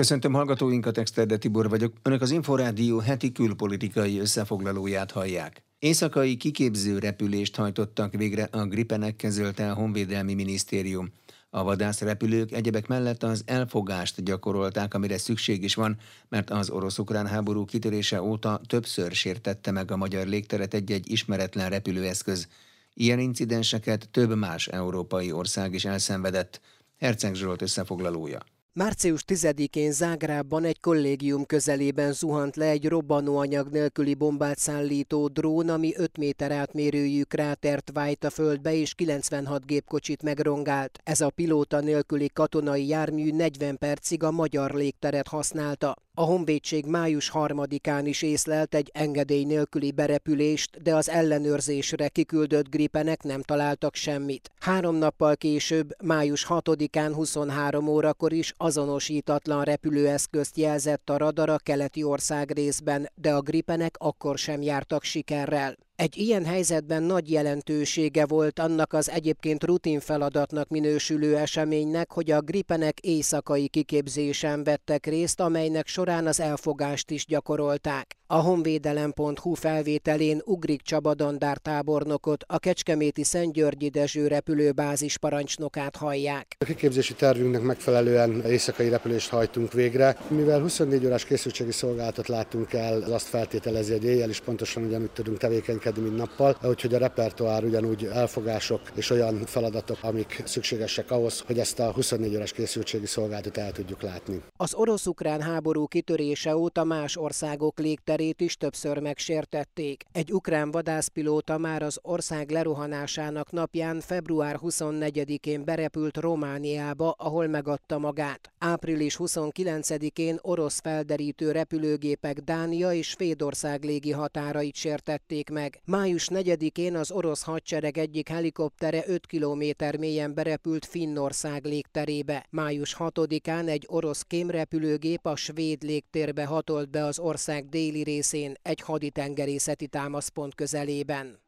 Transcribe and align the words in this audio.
Köszöntöm 0.00 0.32
hallgatóinkat, 0.32 0.98
Exterde 0.98 1.36
Tibor 1.36 1.68
vagyok. 1.68 1.92
Önök 2.02 2.22
az 2.22 2.30
Inforádió 2.30 2.98
heti 2.98 3.32
külpolitikai 3.32 4.18
összefoglalóját 4.18 5.10
hallják. 5.10 5.62
Éjszakai 5.78 6.36
kiképző 6.36 6.98
repülést 6.98 7.56
hajtottak 7.56 8.12
végre 8.12 8.48
a 8.50 8.66
Gripenek 8.66 9.16
közölte 9.16 9.70
a 9.70 9.74
Honvédelmi 9.74 10.34
Minisztérium. 10.34 11.12
A 11.50 11.62
vadászrepülők 11.62 12.52
egyebek 12.52 12.86
mellett 12.86 13.22
az 13.22 13.42
elfogást 13.46 14.24
gyakorolták, 14.24 14.94
amire 14.94 15.18
szükség 15.18 15.62
is 15.62 15.74
van, 15.74 15.96
mert 16.28 16.50
az 16.50 16.70
orosz-ukrán 16.70 17.26
háború 17.26 17.64
kitörése 17.64 18.22
óta 18.22 18.60
többször 18.66 19.12
sértette 19.12 19.70
meg 19.70 19.90
a 19.90 19.96
magyar 19.96 20.26
légteret 20.26 20.74
egy-egy 20.74 21.10
ismeretlen 21.10 21.70
repülőeszköz. 21.70 22.48
Ilyen 22.94 23.18
incidenseket 23.18 24.08
több 24.10 24.36
más 24.36 24.68
európai 24.68 25.32
ország 25.32 25.74
is 25.74 25.84
elszenvedett. 25.84 26.60
Herceg 26.98 27.34
Zsolt 27.34 27.62
összefoglalója. 27.62 28.40
Március 28.72 29.24
10-én 29.26 29.92
Zágrában 29.92 30.64
egy 30.64 30.80
kollégium 30.80 31.44
közelében 31.44 32.12
zuhant 32.12 32.56
le 32.56 32.66
egy 32.66 32.88
robbanóanyag 32.88 33.68
nélküli 33.68 34.14
bombát 34.14 34.58
szállító 34.58 35.28
drón, 35.28 35.68
ami 35.68 35.92
5 35.96 36.18
méter 36.18 36.50
átmérőjű 36.50 37.22
krátert 37.22 37.90
vájt 37.92 38.24
a 38.24 38.30
földbe 38.30 38.74
és 38.74 38.94
96 38.94 39.66
gépkocsit 39.66 40.22
megrongált. 40.22 40.98
Ez 41.04 41.20
a 41.20 41.30
pilóta 41.30 41.80
nélküli 41.80 42.30
katonai 42.32 42.86
jármű 42.86 43.30
40 43.30 43.78
percig 43.78 44.22
a 44.22 44.30
magyar 44.30 44.70
légteret 44.74 45.28
használta. 45.28 45.96
A 46.14 46.22
honvédség 46.22 46.86
május 46.86 47.28
harmadikán 47.28 48.06
is 48.06 48.22
észlelt 48.22 48.74
egy 48.74 48.90
engedély 48.94 49.44
nélküli 49.44 49.92
berepülést, 49.92 50.82
de 50.82 50.94
az 50.94 51.08
ellenőrzésre 51.08 52.08
kiküldött 52.08 52.68
gripenek 52.68 53.22
nem 53.22 53.42
találtak 53.42 53.94
semmit. 53.94 54.50
Három 54.58 54.96
nappal 54.96 55.36
később, 55.36 55.90
május 56.04 56.46
6-án 56.48 57.10
23 57.14 57.88
órakor 57.88 58.32
is 58.32 58.54
azonosítatlan 58.56 59.64
repülőeszközt 59.64 60.56
jelzett 60.56 61.10
a 61.10 61.16
radar 61.16 61.48
a 61.48 61.58
keleti 61.58 62.02
ország 62.02 62.50
részben, 62.50 63.10
de 63.14 63.32
a 63.32 63.40
gripenek 63.40 63.94
akkor 63.98 64.38
sem 64.38 64.62
jártak 64.62 65.02
sikerrel. 65.02 65.76
Egy 66.00 66.16
ilyen 66.16 66.44
helyzetben 66.44 67.02
nagy 67.02 67.30
jelentősége 67.30 68.26
volt 68.26 68.58
annak 68.58 68.92
az 68.92 69.10
egyébként 69.10 69.64
rutin 69.64 70.00
feladatnak 70.00 70.68
minősülő 70.68 71.36
eseménynek, 71.36 72.12
hogy 72.12 72.30
a 72.30 72.40
gripenek 72.40 72.98
éjszakai 73.00 73.68
kiképzésen 73.68 74.64
vettek 74.64 75.06
részt, 75.06 75.40
amelynek 75.40 75.86
során 75.86 76.26
az 76.26 76.40
elfogást 76.40 77.10
is 77.10 77.26
gyakorolták. 77.26 78.20
A 78.32 78.40
honvédelem.hu 78.40 79.54
felvételén 79.54 80.40
Ugrik 80.44 80.82
Csaba 80.82 81.14
tábornokot, 81.62 82.44
a 82.46 82.58
Kecskeméti 82.58 83.24
Szentgyörgyi 83.24 83.88
Dezső 83.88 84.26
repülőbázis 84.26 85.18
parancsnokát 85.18 85.96
hallják. 85.96 86.56
A 86.58 86.64
kiképzési 86.64 87.14
tervünknek 87.14 87.62
megfelelően 87.62 88.44
éjszakai 88.44 88.88
repülést 88.88 89.28
hajtunk 89.28 89.72
végre. 89.72 90.16
Mivel 90.28 90.60
24 90.60 91.06
órás 91.06 91.24
készültségi 91.24 91.72
szolgálatot 91.72 92.28
láttunk 92.28 92.72
el, 92.72 93.02
az 93.02 93.10
azt 93.10 93.26
feltételezi, 93.26 93.92
hogy 93.92 94.04
éjjel 94.04 94.28
is 94.28 94.40
pontosan 94.40 94.84
ugyanúgy 94.84 95.10
tudunk 95.10 95.38
tevékenykedni, 95.38 95.89
közlekedni, 95.92 96.02
mint 96.02 96.16
nappal, 96.16 96.70
úgyhogy 96.70 96.94
a 96.94 96.98
repertoár 96.98 97.64
ugyanúgy 97.64 98.04
elfogások 98.04 98.80
és 98.94 99.10
olyan 99.10 99.44
feladatok, 99.46 99.98
amik 100.00 100.42
szükségesek 100.44 101.10
ahhoz, 101.10 101.42
hogy 101.46 101.58
ezt 101.58 101.78
a 101.78 101.92
24 101.92 102.34
órás 102.34 102.52
készültségi 102.52 103.06
szolgálatot 103.06 103.56
el 103.56 103.72
tudjuk 103.72 104.02
látni. 104.02 104.42
Az 104.56 104.74
orosz-ukrán 104.74 105.40
háború 105.40 105.86
kitörése 105.86 106.56
óta 106.56 106.84
más 106.84 107.16
országok 107.16 107.78
légterét 107.78 108.40
is 108.40 108.56
többször 108.56 108.98
megsértették. 108.98 110.04
Egy 110.12 110.32
ukrán 110.32 110.70
vadászpilóta 110.70 111.58
már 111.58 111.82
az 111.82 111.98
ország 112.02 112.50
lerohanásának 112.50 113.50
napján 113.50 114.00
február 114.00 114.58
24-én 114.62 115.64
berepült 115.64 116.16
Romániába, 116.16 117.14
ahol 117.18 117.46
megadta 117.46 117.98
magát. 117.98 118.50
Április 118.58 119.16
29-én 119.18 120.38
orosz 120.40 120.80
felderítő 120.80 121.50
repülőgépek 121.50 122.38
Dánia 122.38 122.92
és 122.92 123.08
Svédország 123.08 123.84
légi 123.84 124.12
határait 124.12 124.74
sértették 124.74 125.50
meg. 125.50 125.79
Május 125.84 126.28
4-én 126.30 126.96
az 126.96 127.10
orosz 127.10 127.42
hadsereg 127.42 127.98
egyik 127.98 128.28
helikoptere 128.28 129.02
5 129.06 129.26
kilométer 129.26 129.96
mélyen 129.96 130.34
berepült 130.34 130.84
Finnország 130.84 131.64
légterébe. 131.64 132.46
Május 132.50 132.96
6-án 132.98 133.68
egy 133.68 133.84
orosz 133.88 134.22
kémrepülőgép 134.22 135.26
a 135.26 135.36
svéd 135.36 135.82
légtérbe 135.82 136.44
hatolt 136.44 136.90
be 136.90 137.04
az 137.04 137.18
ország 137.18 137.68
déli 137.68 138.02
részén 138.02 138.54
egy 138.62 138.80
haditengerészeti 138.80 139.86
támaszpont 139.86 140.54
közelében. 140.54 141.40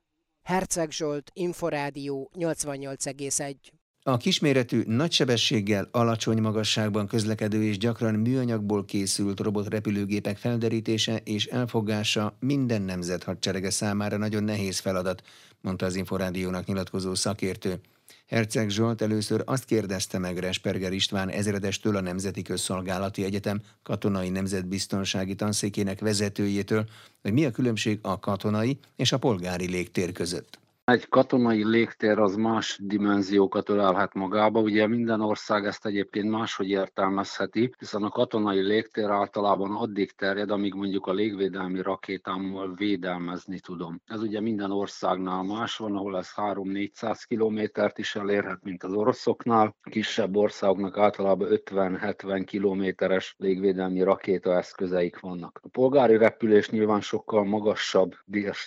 Herceg 0.43 0.91
Zsolt, 0.91 1.31
Inforádió 1.35 2.31
88,1 2.35 3.55
a 4.05 4.17
kisméretű, 4.17 4.83
nagysebességgel, 4.87 5.89
alacsony 5.91 6.41
magasságban 6.41 7.07
közlekedő 7.07 7.65
és 7.65 7.79
gyakran 7.79 8.15
műanyagból 8.15 8.85
készült 8.85 9.41
robotrepülőgépek 9.41 10.37
felderítése 10.37 11.17
és 11.25 11.47
elfogása 11.47 12.37
minden 12.41 12.83
nemzet 12.83 13.23
hadserege 13.23 13.71
számára 13.71 14.17
nagyon 14.17 14.45
nehéz 14.45 14.79
feladat, 14.79 15.23
mondta 15.61 15.87
az 15.87 15.97
Inforádiónak 15.97 16.67
nyilatkozó 16.67 17.15
szakértő. 17.15 17.81
Herceg 18.27 18.71
Zsolt 18.71 19.03
először 19.03 19.43
azt 19.45 19.65
kérdezte 19.65 20.19
meg 20.19 20.39
Resperger 20.39 20.93
István 20.93 21.29
ezredestől 21.29 21.97
a 21.97 22.01
Nemzeti 22.01 22.43
Közszolgálati 22.43 23.25
Egyetem 23.25 23.61
katonai 23.83 24.29
nemzetbiztonsági 24.29 25.35
tanszékének 25.35 26.01
vezetőjétől, 26.01 26.89
hogy 27.23 27.33
mi 27.33 27.45
a 27.45 27.51
különbség 27.51 27.99
a 28.03 28.19
katonai 28.19 28.79
és 28.97 29.13
a 29.13 29.19
polgári 29.19 29.71
légtér 29.71 30.13
között. 30.13 30.62
Egy 30.85 31.09
katonai 31.09 31.65
légtér 31.65 32.19
az 32.19 32.37
más 32.37 32.79
dimenziókat 32.83 33.69
ölelhet 33.69 34.15
magába, 34.15 34.61
ugye 34.61 34.87
minden 34.87 35.21
ország 35.21 35.65
ezt 35.65 35.87
egyébként 35.87 36.31
máshogy 36.31 36.69
értelmezheti, 36.69 37.75
hiszen 37.79 38.03
a 38.03 38.09
katonai 38.09 38.61
légtér 38.61 39.11
általában 39.11 39.77
addig 39.77 40.13
terjed, 40.13 40.51
amíg 40.51 40.75
mondjuk 40.75 41.07
a 41.07 41.13
légvédelmi 41.13 41.83
rakétámmal 41.83 42.75
védelmezni 42.75 43.61
tudom. 43.61 44.01
Ez 44.07 44.23
ugye 44.23 44.41
minden 44.41 44.71
országnál 44.71 45.43
más 45.43 45.77
van, 45.77 45.97
ahol 45.97 46.19
ez 46.19 46.29
3-400 46.37 47.23
kilométert 47.27 47.99
is 47.99 48.17
elérhet, 48.17 48.63
mint 48.63 48.83
az 48.83 48.93
oroszoknál. 48.93 49.77
Kisebb 49.91 50.37
országoknak 50.37 50.99
általában 50.99 51.49
50-70 51.51 52.43
kilométeres 52.47 53.35
légvédelmi 53.39 54.03
rakétaeszközeik 54.03 55.21
vannak. 55.21 55.61
A 55.63 55.69
polgári 55.69 56.17
repülés 56.17 56.71
nyilván 56.71 57.01
sokkal 57.01 57.45
magasabb 57.45 58.15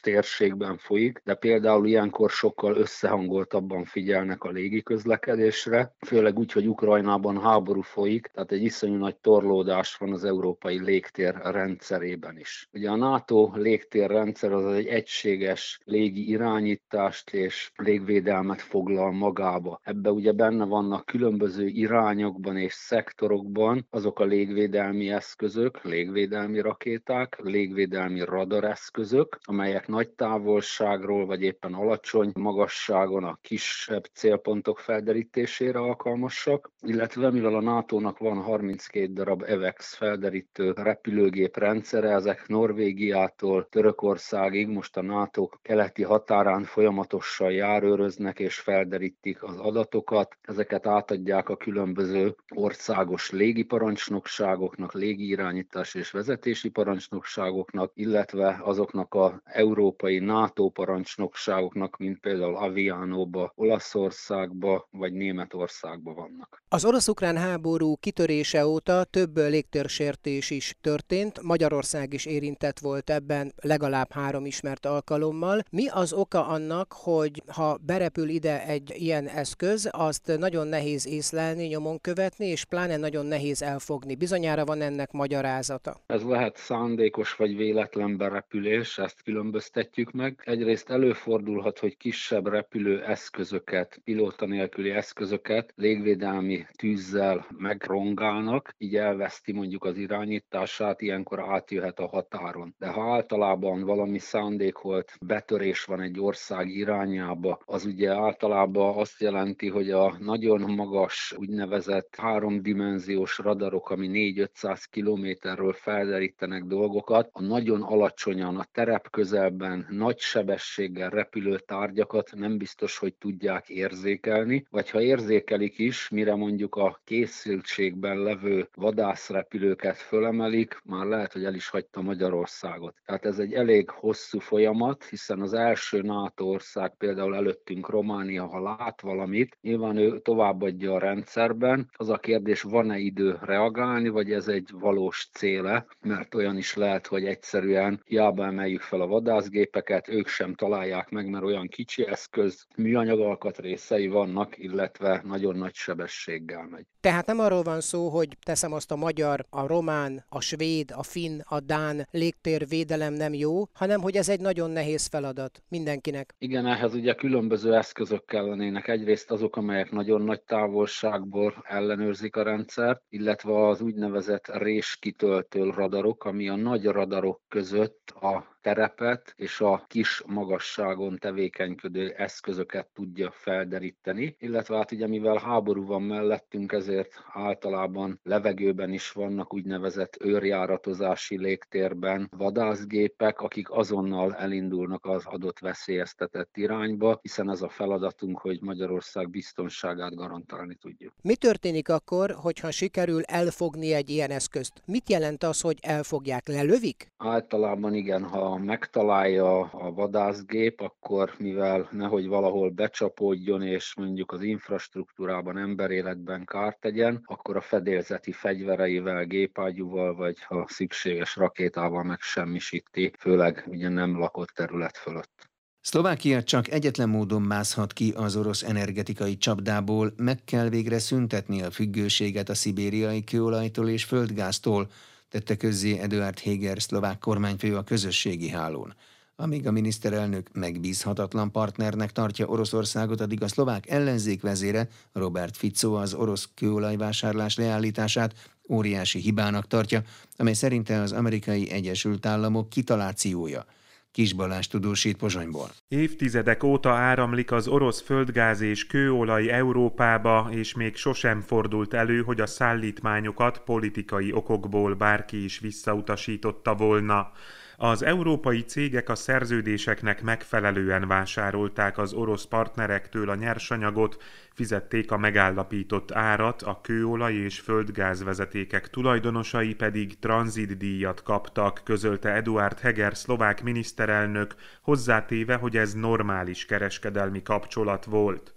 térségben 0.02 0.78
folyik, 0.78 1.22
de 1.24 1.34
például 1.34 1.88
ilyen 1.88 2.04
ilyenkor 2.20 2.38
sokkal 2.38 2.76
összehangoltabban 2.76 3.84
figyelnek 3.84 4.44
a 4.44 4.50
légiközlekedésre, 4.50 5.96
főleg 6.06 6.38
úgy, 6.38 6.52
hogy 6.52 6.68
Ukrajnában 6.68 7.42
háború 7.42 7.82
folyik, 7.82 8.28
tehát 8.28 8.52
egy 8.52 8.64
iszonyú 8.64 8.96
nagy 8.96 9.16
torlódás 9.16 9.96
van 9.96 10.14
az 10.14 10.24
európai 10.24 10.80
légtér 10.84 11.36
rendszerében 11.44 12.38
is. 12.38 12.70
Ugye 12.74 12.90
a 12.90 12.96
NATO 12.96 13.52
légtérrendszer 13.56 14.52
az 14.52 14.74
egy 14.74 14.86
egységes 14.86 15.80
légi 15.84 16.30
irányítást 16.30 17.34
és 17.34 17.72
légvédelmet 17.76 18.62
foglal 18.62 19.12
magába. 19.12 19.80
Ebbe 19.84 20.12
ugye 20.12 20.32
benne 20.32 20.66
vannak 20.66 21.06
különböző 21.06 21.68
irányokban 21.68 22.58
és 22.58 22.74
szektorokban 22.74 23.88
azok 23.90 24.20
a 24.20 24.26
légvédelmi 24.26 25.10
eszközök, 25.12 25.84
légvédelmi 25.84 26.60
rakéták, 26.60 27.40
légvédelmi 27.44 28.22
radareszközök, 28.26 29.38
amelyek 29.44 29.88
nagy 29.88 30.10
távolságról 30.10 31.26
vagy 31.26 31.42
éppen 31.42 31.74
alacsony 31.74 31.95
alacsony 31.96 32.32
magasságon 32.34 33.24
a 33.24 33.38
kisebb 33.42 34.04
célpontok 34.14 34.80
felderítésére 34.80 35.80
alkalmasak, 35.80 36.72
illetve 36.82 37.32
mivel 37.32 37.56
a 37.56 37.62
NATO-nak 37.62 38.18
van 38.18 38.42
32 38.42 39.14
darab 39.14 39.44
EVEX 39.48 39.96
felderítő 39.96 40.74
repülőgép 40.76 41.58
rendszere, 41.58 42.10
ezek 42.10 42.48
Norvégiától 42.48 43.68
Törökországig 43.70 44.68
most 44.68 44.98
a 44.98 45.02
NATO 45.02 45.50
keleti 45.62 46.04
határán 46.04 46.64
folyamatosan 46.64 47.52
járőröznek 47.52 48.40
és 48.40 48.60
felderítik 48.60 49.44
az 49.44 49.58
adatokat. 49.58 50.38
Ezeket 50.42 50.88
átadják 50.88 51.50
a 51.50 51.58
különböző 51.58 52.36
országos 52.56 53.32
légiparancsnokságoknak, 53.32 54.94
légirányítás 54.94 55.96
és 55.96 56.12
vezetési 56.12 56.70
parancsnokságoknak, 56.70 57.92
illetve 57.94 58.60
azoknak 58.64 59.14
a 59.14 59.42
európai 59.44 60.20
NATO 60.20 60.70
parancsnokságoknak, 60.70 61.85
vannak, 61.86 61.98
mint 61.98 62.20
például 62.20 62.56
Avianóba, 62.56 63.52
Olaszországba 63.56 64.88
vagy 64.92 65.14
Németországba 65.14 66.14
vannak. 66.14 66.64
Az 66.70 66.86
orosz-ukrán 66.86 67.38
háború 67.38 67.96
kitörése 67.96 68.66
óta 68.66 69.04
több 69.04 69.38
légtérsértés 69.38 70.50
is 70.50 70.76
történt, 70.82 71.42
Magyarország 71.42 72.14
is 72.14 72.26
érintett 72.26 72.80
volt 72.80 73.10
ebben 73.10 73.54
legalább 73.62 74.12
három 74.12 74.46
ismert 74.46 74.86
alkalommal. 74.86 75.62
Mi 75.72 75.88
az 75.88 76.14
oka 76.14 76.48
annak, 76.48 76.94
hogy 76.94 77.44
ha 77.48 77.78
berepül 77.82 78.30
ide 78.30 78.66
egy 78.66 78.94
ilyen 78.96 79.28
eszköz, 79.28 79.90
azt 79.92 80.38
nagyon 80.38 80.68
nehéz 80.68 81.08
észlelni, 81.08 81.66
nyomon 81.66 82.02
követni, 82.02 82.46
és 82.46 82.66
pláne 82.66 82.98
nagyon 82.98 83.26
nehéz 83.26 83.62
elfogni. 83.62 84.16
Bizonyára 84.16 84.66
van 84.66 84.82
ennek 84.82 85.12
magyarázata. 85.12 85.96
Ez 86.06 86.24
lehet 86.24 86.58
szándékos 86.58 87.36
vagy 87.36 87.56
véletlen 87.56 88.18
berepülés, 88.18 88.98
ezt 88.98 89.22
különböztetjük 89.24 90.12
meg. 90.12 90.42
Egyrészt 90.46 90.90
előfordulhat 90.90 91.75
előfordulhat, 91.76 91.80
hogy 91.80 91.98
kisebb 91.98 92.48
repülő 92.48 93.04
eszközöket, 93.04 94.02
pilóta 94.04 94.46
nélküli 94.46 94.90
eszközöket 94.90 95.74
légvédelmi 95.76 96.66
tűzzel 96.78 97.46
megrongálnak, 97.58 98.74
így 98.78 98.96
elveszti 98.96 99.52
mondjuk 99.52 99.84
az 99.84 99.98
irányítását, 99.98 101.02
ilyenkor 101.02 101.40
átjöhet 101.40 102.00
a 102.00 102.08
határon. 102.08 102.76
De 102.78 102.88
ha 102.88 103.14
általában 103.14 103.84
valami 103.84 104.20
szándékolt 104.20 105.18
betörés 105.22 105.84
van 105.84 106.02
egy 106.02 106.20
ország 106.20 106.70
irányába, 106.70 107.60
az 107.66 107.86
ugye 107.86 108.12
általában 108.12 108.98
azt 108.98 109.22
jelenti, 109.22 109.70
hogy 109.70 109.92
a 109.92 110.16
nagyon 110.20 110.62
magas 110.62 111.34
úgynevezett 111.38 112.16
háromdimenziós 112.18 113.38
radarok, 113.38 113.90
ami 113.90 114.10
4-500 114.12 114.84
kilométerről 114.90 115.74
felderítenek 115.74 116.64
dolgokat, 116.64 117.30
a 117.32 117.42
nagyon 117.42 117.82
alacsonyan 117.82 118.58
a 118.58 118.66
terep 118.72 119.10
közelben 119.10 119.88
nagy 119.90 120.20
sebességgel 120.20 121.10
repülő 121.10 121.58
tárgyakat 121.66 122.32
nem 122.36 122.58
biztos, 122.58 122.98
hogy 122.98 123.14
tudják 123.14 123.70
érzékelni, 123.70 124.66
vagy 124.70 124.90
ha 124.90 125.02
érzékelik 125.02 125.78
is, 125.78 126.10
mire 126.10 126.36
mondjuk 126.36 126.76
a 126.76 127.00
készültségben 127.04 128.18
levő 128.18 128.70
vadászrepülőket 128.76 129.98
fölemelik, 129.98 130.82
már 130.84 131.06
lehet, 131.06 131.34
hogy 131.34 131.44
el 131.44 131.54
is 131.54 131.68
hagyta 131.68 132.02
Magyarországot. 132.02 132.96
Tehát 133.06 133.26
ez 133.26 133.40
egy 133.40 133.54
elég 133.54 133.90
hosszú 133.90 134.40
folyamat, 134.40 135.04
hiszen 135.04 135.42
az 135.42 135.54
első 135.54 136.02
NATO 136.02 136.46
ország 136.46 136.96
például 136.98 137.36
előttünk 137.36 137.90
Románia, 137.90 138.46
ha 138.46 138.62
lát 138.62 139.02
valamit, 139.02 139.58
nyilván 139.62 139.98
ő 139.98 140.20
továbbadja 140.20 140.94
a 140.94 141.00
rendszerben. 141.00 141.90
Az 141.94 142.10
a 142.10 142.18
kérdés, 142.18 142.62
van-e 142.62 142.98
idő 142.98 143.38
reagálni, 143.42 144.10
vagy 144.10 144.32
ez 144.32 144.48
egy 144.48 144.70
valós 144.72 145.30
céle, 145.34 145.86
mert 146.02 146.36
olyan 146.36 146.58
is 146.58 146.76
lehet, 146.76 147.08
hogy 147.08 147.26
egyszerűen 147.26 148.02
hiába 148.06 148.46
emeljük 148.46 148.82
fel 148.82 149.02
a 149.02 149.08
vadászgépeket, 149.08 150.08
ők 150.08 150.28
sem 150.28 150.54
találják 150.54 151.10
meg, 151.10 151.30
mert 151.30 151.44
olyan 151.44 151.55
kicsi 151.64 152.08
eszköz, 152.08 152.66
műanyag 152.76 153.20
alkatrészei 153.20 154.08
vannak, 154.08 154.58
illetve 154.58 155.22
nagyon 155.26 155.56
nagy 155.56 155.74
sebességgel 155.74 156.68
megy. 156.72 156.86
Tehát 157.00 157.26
nem 157.26 157.40
arról 157.40 157.62
van 157.62 157.82
szó, 157.82 158.10
hogy 158.10 158.38
teszem 158.46 158.74
azt 158.74 158.92
a 158.92 158.96
magyar, 158.96 159.46
a 159.50 159.68
román, 159.68 160.26
a 160.30 160.42
svéd, 160.42 160.92
a 160.96 161.04
finn, 161.04 161.40
a 161.44 161.60
dán 161.60 162.08
légtérvédelem 162.12 163.14
nem 163.14 163.34
jó, 163.34 163.64
hanem 163.74 164.02
hogy 164.02 164.16
ez 164.16 164.30
egy 164.30 164.40
nagyon 164.40 164.72
nehéz 164.72 165.06
feladat 165.06 165.64
mindenkinek. 165.68 166.36
Igen, 166.38 166.66
ehhez 166.66 166.94
ugye 166.94 167.14
különböző 167.14 167.76
eszközök 167.76 168.26
kellenének. 168.26 168.88
Egyrészt 168.88 169.32
azok, 169.32 169.56
amelyek 169.56 169.92
nagyon 169.92 170.22
nagy 170.22 170.42
távolságból 170.42 171.64
ellenőrzik 171.64 172.36
a 172.36 172.44
rendszert, 172.44 173.02
illetve 173.10 173.68
az 173.68 173.82
úgynevezett 173.82 174.48
réskitöltő 174.48 175.70
radarok, 175.70 176.24
ami 176.24 176.50
a 176.50 176.56
nagy 176.56 176.86
radarok 176.86 177.42
között 177.48 178.10
a 178.10 178.55
terepet 178.66 179.34
és 179.38 179.62
a 179.62 179.84
kis 179.88 180.24
magasságon 180.26 181.18
tevékenykedő 181.18 182.14
eszközöket 182.18 182.88
tudja 182.94 183.32
felderíteni, 183.32 184.36
illetve 184.40 184.76
hát 184.76 184.92
ugye 184.92 185.08
mivel 185.08 185.38
háború 185.38 185.86
van 185.86 186.02
mellettünk, 186.02 186.72
ezért 186.72 187.14
általában 187.34 188.20
levegőben 188.24 188.94
is 188.94 189.12
vannak 189.12 189.54
úgynevezett 189.54 190.18
őrjáratozási 190.20 191.38
légtérben 191.38 192.30
vadászgépek, 192.38 193.40
akik 193.40 193.72
azonnal 193.72 194.36
elindulnak 194.36 195.06
az 195.06 195.26
adott 195.26 195.60
veszélyeztetett 195.60 196.58
irányba, 196.58 197.20
hiszen 197.22 197.50
ez 197.50 197.62
a 197.62 197.70
feladatunk, 197.70 198.40
hogy 198.40 198.62
Magyarország 198.62 199.30
biztonságát 199.30 200.16
garantálni 200.16 200.76
tudjuk. 200.76 201.14
Mi 201.22 201.36
történik 201.36 201.90
akkor, 201.90 202.32
hogyha 202.32 202.72
sikerül 202.72 203.24
elfogni 203.24 203.94
egy 203.94 204.10
ilyen 204.10 204.32
eszközt? 204.32 204.82
Mit 204.86 205.10
jelent 205.10 205.44
az, 205.44 205.62
hogy 205.62 205.78
elfogják, 205.82 206.48
lelövik? 206.48 207.12
Általában 207.18 207.94
igen, 207.94 208.24
ha 208.24 208.55
megtalálja 208.62 209.60
a 209.60 209.92
vadászgép, 209.92 210.82
akkor 210.82 211.34
mivel 211.38 211.88
nehogy 211.92 212.28
valahol 212.28 212.70
becsapódjon, 212.70 213.62
és 213.62 213.96
mondjuk 213.96 214.32
az 214.32 214.42
infrastruktúrában, 214.42 215.58
emberéletben 215.58 216.46
kárt 216.46 216.80
tegyen, 216.80 217.22
akkor 217.26 217.56
a 217.56 217.62
fedélzeti 217.62 218.32
fegyvereivel, 218.32 219.26
gépágyúval, 219.26 220.16
vagy 220.16 220.42
ha 220.44 220.66
szükséges 220.68 221.36
rakétával 221.36 222.04
megsemmisíti, 222.04 223.12
főleg 223.20 223.64
ugye 223.68 223.90
nem 223.90 224.18
lakott 224.18 224.50
terület 224.50 224.98
fölött. 224.98 225.54
Szlovákia 225.82 226.44
csak 226.44 226.72
egyetlen 226.72 227.10
módon 227.10 227.42
mászhat 227.42 227.94
ki 227.94 228.14
az 228.16 228.36
orosz 228.36 228.64
energetikai 228.64 229.38
csapdából, 229.38 230.14
meg 230.18 230.44
kell 230.44 230.70
végre 230.70 231.00
szüntetni 231.00 231.62
a 231.62 231.72
függőséget 231.72 232.50
a 232.50 232.56
szibériai 232.56 233.24
kőolajtól 233.24 233.90
és 233.90 234.04
földgáztól, 234.04 234.90
tette 235.36 235.56
közzé 235.56 235.98
Eduard 235.98 236.40
Heger 236.40 236.82
szlovák 236.82 237.20
kormányfő 237.20 237.76
a 237.76 237.84
közösségi 237.84 238.50
hálón. 238.50 238.96
Amíg 239.36 239.68
a 239.68 239.72
miniszterelnök 239.72 240.50
megbízhatatlan 240.54 241.52
partnernek 241.52 242.12
tartja 242.12 242.48
Oroszországot, 242.48 243.22
addig 243.22 243.44
a 243.44 243.48
szlovák 243.48 243.90
ellenzék 243.90 244.42
vezére 244.42 244.88
Robert 245.14 245.58
Fico 245.58 245.94
az 245.94 246.14
orosz 246.14 246.50
kőolajvásárlás 246.54 247.56
leállítását 247.56 248.34
óriási 248.70 249.20
hibának 249.20 249.68
tartja, 249.68 250.02
amely 250.38 250.54
szerinte 250.54 251.02
az 251.02 251.12
amerikai 251.12 251.72
Egyesült 251.72 252.26
Államok 252.26 252.70
kitalációja– 252.70 253.66
Kis 254.16 254.36
tudósít 254.70 255.18
Pozsonyból. 255.18 255.70
Évtizedek 255.88 256.64
óta 256.64 256.90
áramlik 256.90 257.52
az 257.52 257.68
orosz 257.68 258.02
földgáz 258.02 258.62
és 258.62 258.88
kőolaj 258.88 259.50
Európába, 259.50 260.48
és 260.52 260.74
még 260.74 260.96
sosem 260.96 261.42
fordult 261.42 261.94
elő, 261.94 262.22
hogy 262.22 262.42
a 262.42 262.46
szállítmányokat 262.46 263.60
politikai 263.60 264.34
okokból 264.34 264.94
bárki 264.94 265.44
is 265.44 265.60
visszautasította 265.60 266.76
volna. 266.76 267.32
Az 267.78 268.04
európai 268.04 268.64
cégek 268.64 269.10
a 269.10 269.16
szerződéseknek 269.16 270.22
megfelelően 270.22 271.08
vásárolták 271.08 271.98
az 271.98 272.14
orosz 272.14 272.46
partnerektől 272.46 273.30
a 273.30 273.36
nyersanyagot, 273.36 274.24
fizették 274.54 275.12
a 275.12 275.18
megállapított 275.18 276.12
árat, 276.12 276.62
a 276.62 276.80
kőolaj 276.82 277.34
és 277.34 277.60
földgázvezetékek 277.60 278.90
tulajdonosai 278.90 279.74
pedig 279.74 280.20
tranzitdíjat 280.20 281.24
kaptak, 281.24 281.82
közölte 281.84 282.34
Eduard 282.34 282.80
Heger 282.80 283.18
szlovák 283.18 283.64
miniszterelnök, 283.64 284.56
hozzátéve, 284.82 285.56
hogy 285.56 285.78
ez 285.78 285.94
normális 285.94 286.66
kereskedelmi 286.66 287.42
kapcsolat 287.42 288.06
volt. 288.06 288.55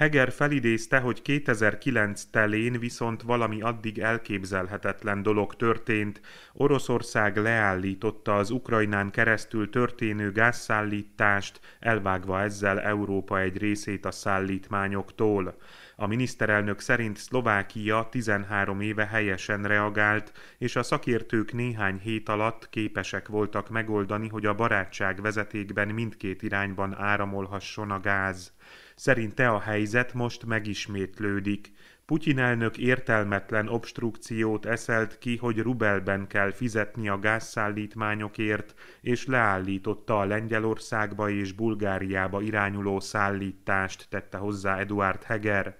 Heger 0.00 0.32
felidézte, 0.32 0.98
hogy 0.98 1.22
2009 1.22 2.24
telén 2.30 2.78
viszont 2.78 3.22
valami 3.22 3.60
addig 3.60 3.98
elképzelhetetlen 3.98 5.22
dolog 5.22 5.56
történt. 5.56 6.20
Oroszország 6.52 7.36
leállította 7.36 8.36
az 8.36 8.50
Ukrajnán 8.50 9.10
keresztül 9.10 9.70
történő 9.70 10.32
gázszállítást, 10.32 11.60
elvágva 11.80 12.40
ezzel 12.40 12.80
Európa 12.80 13.40
egy 13.40 13.58
részét 13.58 14.04
a 14.04 14.10
szállítmányoktól. 14.10 15.56
A 15.96 16.06
miniszterelnök 16.06 16.80
szerint 16.80 17.16
Szlovákia 17.16 18.08
13 18.10 18.80
éve 18.80 19.06
helyesen 19.06 19.62
reagált, 19.62 20.32
és 20.58 20.76
a 20.76 20.82
szakértők 20.82 21.52
néhány 21.52 21.98
hét 21.98 22.28
alatt 22.28 22.68
képesek 22.70 23.28
voltak 23.28 23.68
megoldani, 23.68 24.28
hogy 24.28 24.46
a 24.46 24.54
barátság 24.54 25.22
vezetékben 25.22 25.88
mindkét 25.88 26.42
irányban 26.42 26.94
áramolhasson 26.98 27.90
a 27.90 28.00
gáz. 28.00 28.52
Szerinte 29.00 29.48
a 29.48 29.60
helyzet 29.60 30.14
most 30.14 30.44
megismétlődik. 30.44 31.72
Putyin 32.06 32.38
elnök 32.38 32.78
értelmetlen 32.78 33.68
obstrukciót 33.68 34.66
eszelt 34.66 35.18
ki, 35.18 35.36
hogy 35.36 35.58
rubelben 35.58 36.26
kell 36.26 36.52
fizetni 36.52 37.08
a 37.08 37.18
gázszállítmányokért, 37.18 38.74
és 39.00 39.26
leállította 39.26 40.18
a 40.18 40.24
Lengyelországba 40.24 41.30
és 41.30 41.52
Bulgáriába 41.52 42.40
irányuló 42.40 43.00
szállítást, 43.00 44.06
tette 44.10 44.36
hozzá 44.38 44.78
Eduard 44.78 45.22
Heger. 45.22 45.78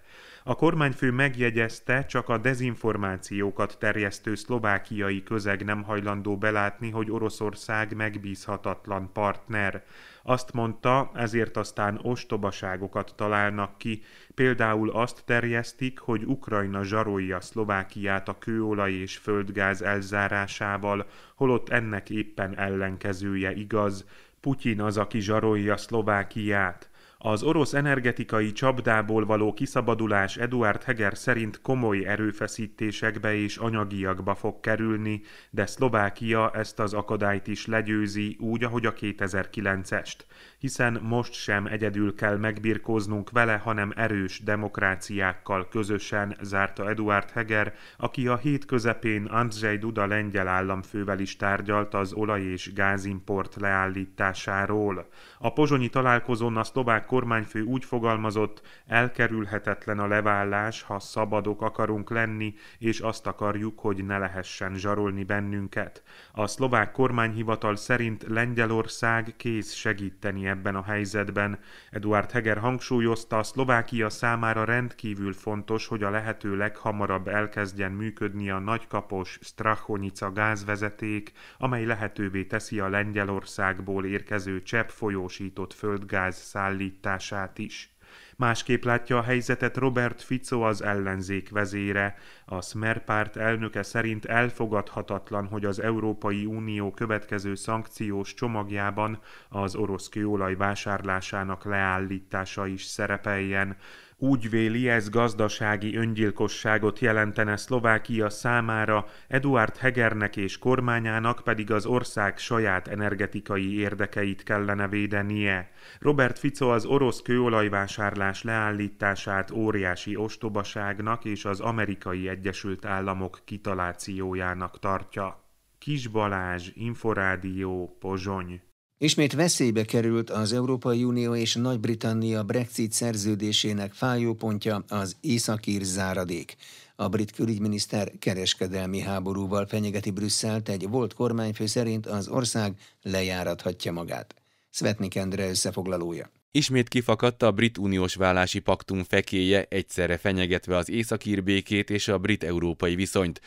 A 0.50 0.54
kormányfő 0.54 1.10
megjegyezte, 1.10 2.04
csak 2.04 2.28
a 2.28 2.38
dezinformációkat 2.38 3.76
terjesztő 3.78 4.34
szlovákiai 4.34 5.22
közeg 5.22 5.64
nem 5.64 5.82
hajlandó 5.82 6.36
belátni, 6.36 6.90
hogy 6.90 7.10
Oroszország 7.10 7.96
megbízhatatlan 7.96 9.12
partner. 9.12 9.84
Azt 10.22 10.52
mondta, 10.52 11.10
ezért 11.14 11.56
aztán 11.56 12.00
ostobaságokat 12.02 13.12
találnak 13.16 13.78
ki, 13.78 14.02
például 14.34 14.90
azt 14.90 15.22
terjesztik, 15.24 15.98
hogy 15.98 16.24
Ukrajna 16.24 16.82
zsarolja 16.82 17.40
Szlovákiát 17.40 18.28
a 18.28 18.38
kőolaj 18.38 18.92
és 18.92 19.16
földgáz 19.16 19.82
elzárásával, 19.82 21.06
holott 21.34 21.68
ennek 21.68 22.10
éppen 22.10 22.58
ellenkezője 22.58 23.52
igaz, 23.52 24.04
Putyin 24.40 24.80
az, 24.80 24.96
aki 24.96 25.20
zsarolja 25.20 25.76
Szlovákiát. 25.76 26.89
Az 27.22 27.42
orosz 27.42 27.74
energetikai 27.74 28.52
csapdából 28.52 29.26
való 29.26 29.52
kiszabadulás 29.52 30.36
Eduard 30.36 30.82
Heger 30.82 31.16
szerint 31.16 31.60
komoly 31.60 32.06
erőfeszítésekbe 32.06 33.34
és 33.34 33.56
anyagiakba 33.56 34.34
fog 34.34 34.60
kerülni, 34.60 35.22
de 35.50 35.66
Szlovákia 35.66 36.50
ezt 36.50 36.78
az 36.78 36.94
akadályt 36.94 37.46
is 37.46 37.66
legyőzi, 37.66 38.36
úgy, 38.38 38.64
ahogy 38.64 38.86
a 38.86 38.92
2009-est, 38.92 40.16
hiszen 40.60 41.00
most 41.02 41.32
sem 41.32 41.66
egyedül 41.66 42.14
kell 42.14 42.36
megbirkóznunk 42.36 43.30
vele, 43.30 43.56
hanem 43.56 43.92
erős 43.96 44.40
demokráciákkal 44.40 45.68
közösen, 45.68 46.36
zárta 46.40 46.88
Eduard 46.88 47.30
Heger, 47.30 47.74
aki 47.96 48.26
a 48.26 48.36
hét 48.36 48.64
közepén 48.64 49.24
Andrzej 49.24 49.76
Duda 49.76 50.06
lengyel 50.06 50.48
államfővel 50.48 51.18
is 51.18 51.36
tárgyalt 51.36 51.94
az 51.94 52.12
olaj- 52.12 52.42
és 52.42 52.72
gázimport 52.72 53.56
leállításáról. 53.60 55.08
A 55.38 55.52
pozsonyi 55.52 55.88
találkozón 55.88 56.56
a 56.56 56.64
szlovák 56.64 57.06
kormányfő 57.06 57.62
úgy 57.62 57.84
fogalmazott, 57.84 58.62
elkerülhetetlen 58.86 59.98
a 59.98 60.06
levállás, 60.06 60.82
ha 60.82 60.98
szabadok 60.98 61.62
akarunk 61.62 62.10
lenni, 62.10 62.54
és 62.78 63.00
azt 63.00 63.26
akarjuk, 63.26 63.78
hogy 63.78 64.04
ne 64.04 64.18
lehessen 64.18 64.74
zsarolni 64.74 65.24
bennünket. 65.24 66.02
A 66.32 66.46
szlovák 66.46 66.92
kormányhivatal 66.92 67.76
szerint 67.76 68.24
Lengyelország 68.28 69.34
kész 69.36 69.72
segíteni 69.72 70.48
ebben 70.50 70.76
a 70.76 70.82
helyzetben. 70.82 71.58
Eduard 71.90 72.30
Heger 72.30 72.58
hangsúlyozta, 72.58 73.42
Szlovákia 73.42 74.08
számára 74.08 74.64
rendkívül 74.64 75.32
fontos, 75.32 75.86
hogy 75.86 76.02
a 76.02 76.10
lehető 76.10 76.56
leghamarabb 76.56 77.28
elkezdjen 77.28 77.92
működni 77.92 78.50
a 78.50 78.58
nagykapos 78.58 79.38
Strachonica 79.42 80.32
gázvezeték, 80.32 81.32
amely 81.58 81.84
lehetővé 81.84 82.44
teszi 82.44 82.80
a 82.80 82.88
Lengyelországból 82.88 84.04
érkező 84.04 84.62
csepp 84.62 84.88
folyósított 84.88 85.72
földgáz 85.72 86.36
szállítását 86.36 87.58
is. 87.58 87.94
Másképp 88.40 88.84
látja 88.84 89.18
a 89.18 89.22
helyzetet 89.22 89.76
Robert 89.76 90.22
Fico 90.22 90.60
az 90.60 90.82
ellenzék 90.82 91.50
vezére. 91.50 92.16
A 92.44 92.62
Smer 92.62 93.04
párt 93.04 93.36
elnöke 93.36 93.82
szerint 93.82 94.24
elfogadhatatlan, 94.24 95.46
hogy 95.46 95.64
az 95.64 95.80
Európai 95.80 96.44
Unió 96.44 96.90
következő 96.90 97.54
szankciós 97.54 98.34
csomagjában 98.34 99.18
az 99.48 99.74
orosz 99.74 100.08
kőolaj 100.08 100.54
vásárlásának 100.54 101.64
leállítása 101.64 102.66
is 102.66 102.84
szerepeljen. 102.84 103.76
Úgy 104.22 104.50
véli, 104.50 104.88
ez 104.88 105.08
gazdasági 105.08 105.96
öngyilkosságot 105.96 106.98
jelentene 106.98 107.56
Szlovákia 107.56 108.30
számára, 108.30 109.06
Eduard 109.28 109.76
Hegernek 109.76 110.36
és 110.36 110.58
kormányának 110.58 111.40
pedig 111.44 111.70
az 111.70 111.86
ország 111.86 112.38
saját 112.38 112.88
energetikai 112.88 113.78
érdekeit 113.78 114.42
kellene 114.42 114.88
védenie. 114.88 115.70
Robert 115.98 116.38
Fico 116.38 116.68
az 116.68 116.84
orosz 116.84 117.22
kőolajvásárlás 117.22 118.42
leállítását 118.42 119.50
óriási 119.50 120.16
ostobaságnak 120.16 121.24
és 121.24 121.44
az 121.44 121.60
amerikai 121.60 122.28
Egyesült 122.28 122.84
Államok 122.84 123.40
kitalációjának 123.44 124.78
tartja. 124.78 125.44
Kis 125.78 126.06
Balázs, 126.06 126.70
Inforádió, 126.74 127.96
Pozsony. 128.00 128.69
Ismét 129.02 129.32
veszélybe 129.32 129.84
került 129.84 130.30
az 130.30 130.52
Európai 130.52 131.04
Unió 131.04 131.34
és 131.34 131.54
Nagy-Britannia 131.54 132.42
Brexit 132.42 132.92
szerződésének 132.92 133.92
fájópontja 133.92 134.84
az 134.88 135.16
északír 135.20 135.82
záradék. 135.82 136.56
A 136.96 137.08
brit 137.08 137.30
külügyminiszter 137.30 138.12
kereskedelmi 138.18 139.00
háborúval 139.00 139.66
fenyegeti 139.66 140.10
Brüsszelt, 140.10 140.68
egy 140.68 140.88
volt 140.88 141.14
kormányfő 141.14 141.66
szerint 141.66 142.06
az 142.06 142.28
ország 142.28 142.74
lejárathatja 143.02 143.92
magát. 143.92 144.34
Svetnik 144.70 145.16
Endre 145.16 145.48
összefoglalója. 145.48 146.30
Ismét 146.50 146.88
kifakadt 146.88 147.42
a 147.42 147.52
brit 147.52 147.78
uniós 147.78 148.14
vállási 148.14 148.58
paktum 148.58 149.04
fekéje, 149.04 149.66
egyszerre 149.68 150.16
fenyegetve 150.16 150.76
az 150.76 150.90
északír 150.90 151.42
békét 151.42 151.90
és 151.90 152.08
a 152.08 152.18
brit-európai 152.18 152.94
viszonyt 152.94 153.40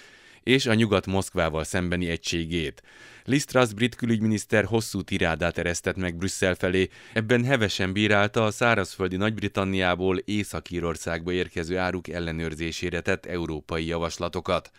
és 0.44 0.66
a 0.66 0.74
nyugat 0.74 1.06
Moszkvával 1.06 1.64
szembeni 1.64 2.10
egységét. 2.10 2.84
Liz 3.26 3.46
Truss 3.46 3.74
brit 3.74 3.96
külügyminiszter 3.96 4.66
hosszú 4.66 5.02
tirádát 5.02 5.58
eresztett 5.58 5.96
meg 5.96 6.16
Brüsszel 6.16 6.56
felé, 6.56 6.90
ebben 7.14 7.44
hevesen 7.44 7.94
bírálta 7.94 8.44
a 8.44 8.52
szárazföldi 8.52 9.16
Nagy-Britanniából 9.16 10.18
Észak-Írországba 10.18 11.32
érkező 11.32 11.78
áruk 11.78 12.08
ellenőrzésére 12.08 13.02
tett 13.02 13.26
európai 13.26 13.86
javaslatokat. 13.86 14.72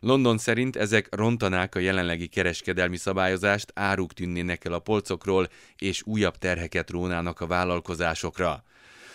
London 0.00 0.38
szerint 0.38 0.76
ezek 0.76 1.14
rontanák 1.14 1.74
a 1.74 1.78
jelenlegi 1.78 2.26
kereskedelmi 2.26 2.96
szabályozást, 2.96 3.72
áruk 3.74 4.12
tűnnének 4.12 4.64
el 4.64 4.72
a 4.72 4.78
polcokról, 4.78 5.48
és 5.78 6.02
újabb 6.04 6.38
terheket 6.38 6.90
rónának 6.90 7.40
a 7.40 7.46
vállalkozásokra. 7.46 8.64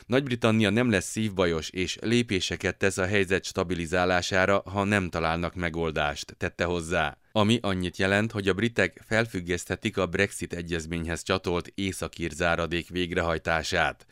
Nagy-Britannia 0.10 0.70
nem 0.70 0.90
lesz 0.90 1.10
szívbajos, 1.10 1.70
és 1.70 1.98
lépéseket 2.02 2.78
tesz 2.78 2.98
a 2.98 3.06
helyzet 3.06 3.46
stabilizálására, 3.46 4.62
ha 4.66 4.84
nem 4.84 5.10
találnak 5.10 5.56
megoldást, 5.56 6.36
tette 6.38 6.64
hozzá. 6.64 7.18
Ami 7.32 7.60
annyit 7.62 7.98
jelent, 7.98 8.32
hogy 8.32 8.48
a 8.48 8.54
britek 8.54 9.02
felfüggeszthetik 9.08 9.98
a 9.98 10.06
Brexit 10.06 10.54
egyezményhez 10.54 11.24
csatolt 11.24 11.72
északír 11.76 12.32
záradék 12.32 12.90
végrehajtását. 12.90 14.06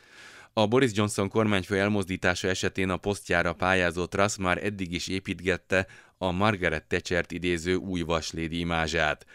A 0.54 0.68
Boris 0.68 0.92
Johnson 0.94 1.30
kormányfő 1.30 1.78
elmozdítása 1.78 2.48
esetén 2.48 2.90
a 2.90 2.98
posztjára 2.98 3.54
pályázó 3.54 4.06
Truss 4.06 4.36
már 4.38 4.64
eddig 4.64 4.94
is 4.94 5.08
építgette 5.08 5.88
a 6.18 6.32
Margaret 6.32 6.88
Thatchert 6.88 7.32
idéző 7.32 7.76
új 7.76 8.02
vaslédi 8.02 8.60
imázsát. 8.60 9.26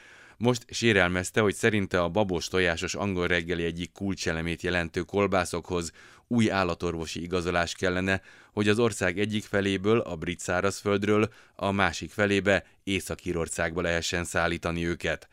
Most 0.42 0.64
sérelmezte, 0.68 1.40
hogy 1.40 1.54
szerinte 1.54 2.02
a 2.02 2.08
babos 2.08 2.49
tojásos 2.49 2.94
angol 2.94 3.26
reggeli 3.26 3.64
egyik 3.64 3.92
kulcselemét 3.92 4.62
jelentő 4.62 5.00
kolbászokhoz 5.00 5.92
új 6.28 6.50
állatorvosi 6.50 7.22
igazolás 7.22 7.75
kellene, 7.75 8.22
hogy 8.52 8.68
az 8.68 8.78
ország 8.78 9.18
egyik 9.18 9.44
feléből, 9.44 9.99
a 9.99 10.16
brit 10.16 10.40
szárazföldről, 10.40 11.32
a 11.54 11.70
másik 11.70 12.11
felébe, 12.11 12.64
Észak-Írországba 12.84 13.80
lehessen 13.80 14.25
szállítani 14.25 14.87
őket. 14.87 15.28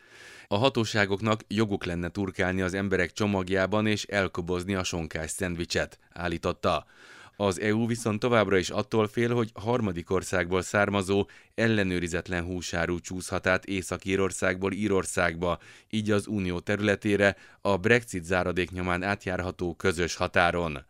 A 0.47 0.57
hatóságoknak 0.57 1.41
joguk 1.47 1.85
lenne 1.85 2.09
turkálni 2.09 2.61
az 2.61 2.73
emberek 2.73 3.11
csomagjában 3.11 3.87
és 3.87 4.03
elkobozni 4.03 4.75
a 4.75 4.83
sonkás 4.83 5.31
szendvicset, 5.31 5.99
állította. 6.13 6.85
Az 7.41 7.59
EU 7.59 7.87
viszont 7.87 8.19
továbbra 8.19 8.57
is 8.57 8.69
attól 8.69 9.07
fél, 9.07 9.33
hogy 9.33 9.51
harmadik 9.53 10.11
országból 10.11 10.61
származó, 10.61 11.27
ellenőrizetlen 11.55 12.43
húsáru 12.43 12.99
csúszhat 12.99 13.47
át 13.47 13.65
Észak-Írországból 13.65 14.71
Írországba, 14.71 15.59
így 15.89 16.11
az 16.11 16.27
unió 16.27 16.59
területére 16.59 17.35
a 17.61 17.77
Brexit 17.77 18.23
záradék 18.23 18.71
nyomán 18.71 19.03
átjárható 19.03 19.75
közös 19.75 20.15
határon. 20.15 20.85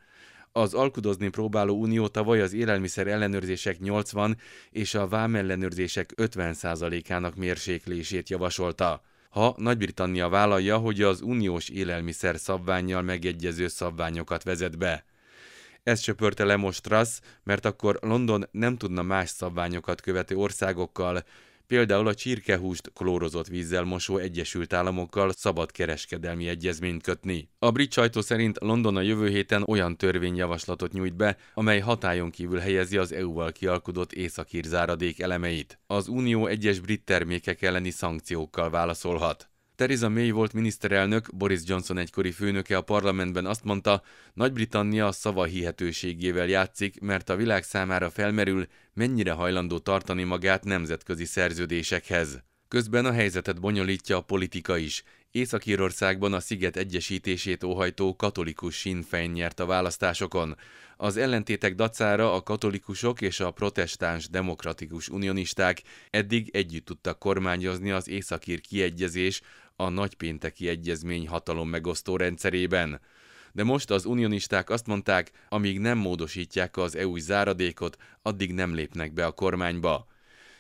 Az 0.51 0.73
alkudozni 0.73 1.29
próbáló 1.29 1.75
unió 1.79 2.07
tavaly 2.07 2.41
az 2.41 2.53
élelmiszer 2.53 3.07
ellenőrzések 3.07 3.79
80 3.79 4.37
és 4.69 4.93
a 4.93 5.07
vámellenőrzések 5.07 6.13
50%-ának 6.15 7.35
mérséklését 7.35 8.29
javasolta. 8.29 9.01
Ha 9.29 9.55
Nagy-Britannia 9.57 10.29
vállalja, 10.29 10.77
hogy 10.77 11.01
az 11.01 11.21
uniós 11.21 11.69
élelmiszer 11.69 12.39
szabványjal 12.39 13.01
megegyező 13.01 13.67
szabványokat 13.67 14.43
vezet 14.43 14.77
be. 14.77 15.08
Ez 15.83 16.01
söpörte 16.01 16.43
le 16.43 16.55
most 16.55 16.81
Truss, 16.81 17.19
mert 17.43 17.65
akkor 17.65 17.99
London 18.01 18.47
nem 18.51 18.77
tudna 18.77 19.01
más 19.01 19.29
szabványokat 19.29 20.01
követő 20.01 20.35
országokkal, 20.35 21.23
például 21.69 22.07
a 22.07 22.13
csirkehúst 22.13 22.91
klórozott 22.93 23.47
vízzel 23.47 23.83
mosó 23.83 24.17
Egyesült 24.17 24.73
Államokkal 24.73 25.31
szabad 25.31 25.71
kereskedelmi 25.71 26.47
egyezményt 26.47 27.03
kötni. 27.03 27.49
A 27.59 27.71
brit 27.71 27.93
sajtó 27.93 28.21
szerint 28.21 28.57
London 28.59 28.95
a 28.95 29.01
jövő 29.01 29.29
héten 29.29 29.63
olyan 29.67 29.97
törvényjavaslatot 29.97 30.91
nyújt 30.91 31.15
be, 31.15 31.37
amely 31.53 31.79
hatályon 31.79 32.29
kívül 32.29 32.59
helyezi 32.59 32.97
az 32.97 33.11
EU-val 33.11 33.51
kialkudott 33.51 34.11
északír 34.11 34.63
záradék 34.63 35.19
elemeit. 35.19 35.79
Az 35.87 36.07
Unió 36.07 36.47
egyes 36.47 36.79
brit 36.79 37.05
termékek 37.05 37.61
elleni 37.61 37.89
szankciókkal 37.89 38.69
válaszolhat. 38.69 39.49
Theresa 39.79 40.09
May 40.09 40.31
volt 40.31 40.53
miniszterelnök, 40.53 41.35
Boris 41.35 41.59
Johnson 41.65 41.97
egykori 41.97 42.31
főnöke 42.31 42.77
a 42.77 42.81
parlamentben 42.81 43.45
azt 43.45 43.63
mondta, 43.63 44.01
Nagy-Britannia 44.33 45.11
szava 45.11 45.43
hihetőségével 45.43 46.47
játszik, 46.47 46.99
mert 46.99 47.29
a 47.29 47.35
világ 47.35 47.63
számára 47.63 48.09
felmerül, 48.09 48.67
mennyire 48.93 49.31
hajlandó 49.31 49.77
tartani 49.77 50.23
magát 50.23 50.63
nemzetközi 50.63 51.25
szerződésekhez. 51.25 52.43
Közben 52.67 53.05
a 53.05 53.11
helyzetet 53.11 53.59
bonyolítja 53.59 54.17
a 54.17 54.21
politika 54.21 54.77
is. 54.77 55.03
Észak-Írországban 55.31 56.33
a 56.33 56.39
sziget 56.39 56.75
egyesítését 56.75 57.63
óhajtó 57.63 58.15
katolikus 58.15 58.75
Sinn 58.75 59.03
nyert 59.33 59.59
a 59.59 59.65
választásokon. 59.65 60.55
Az 60.97 61.17
ellentétek 61.17 61.75
dacára 61.75 62.33
a 62.33 62.43
katolikusok 62.43 63.21
és 63.21 63.39
a 63.39 63.51
protestáns 63.51 64.29
demokratikus 64.29 65.09
unionisták 65.09 65.81
eddig 66.09 66.49
együtt 66.53 66.85
tudtak 66.85 67.19
kormányozni 67.19 67.91
az 67.91 68.07
északír 68.07 68.61
kiegyezés, 68.61 69.41
a 69.79 69.89
nagypénteki 69.89 70.67
egyezmény 70.67 71.27
hatalom 71.27 71.69
megosztó 71.69 72.17
rendszerében. 72.17 73.01
De 73.51 73.63
most 73.63 73.91
az 73.91 74.05
unionisták 74.05 74.69
azt 74.69 74.87
mondták, 74.87 75.31
amíg 75.49 75.79
nem 75.79 75.97
módosítják 75.97 76.77
az 76.77 76.95
EU 76.95 77.17
záradékot, 77.17 77.97
addig 78.21 78.53
nem 78.53 78.73
lépnek 78.73 79.13
be 79.13 79.25
a 79.25 79.31
kormányba. 79.31 80.07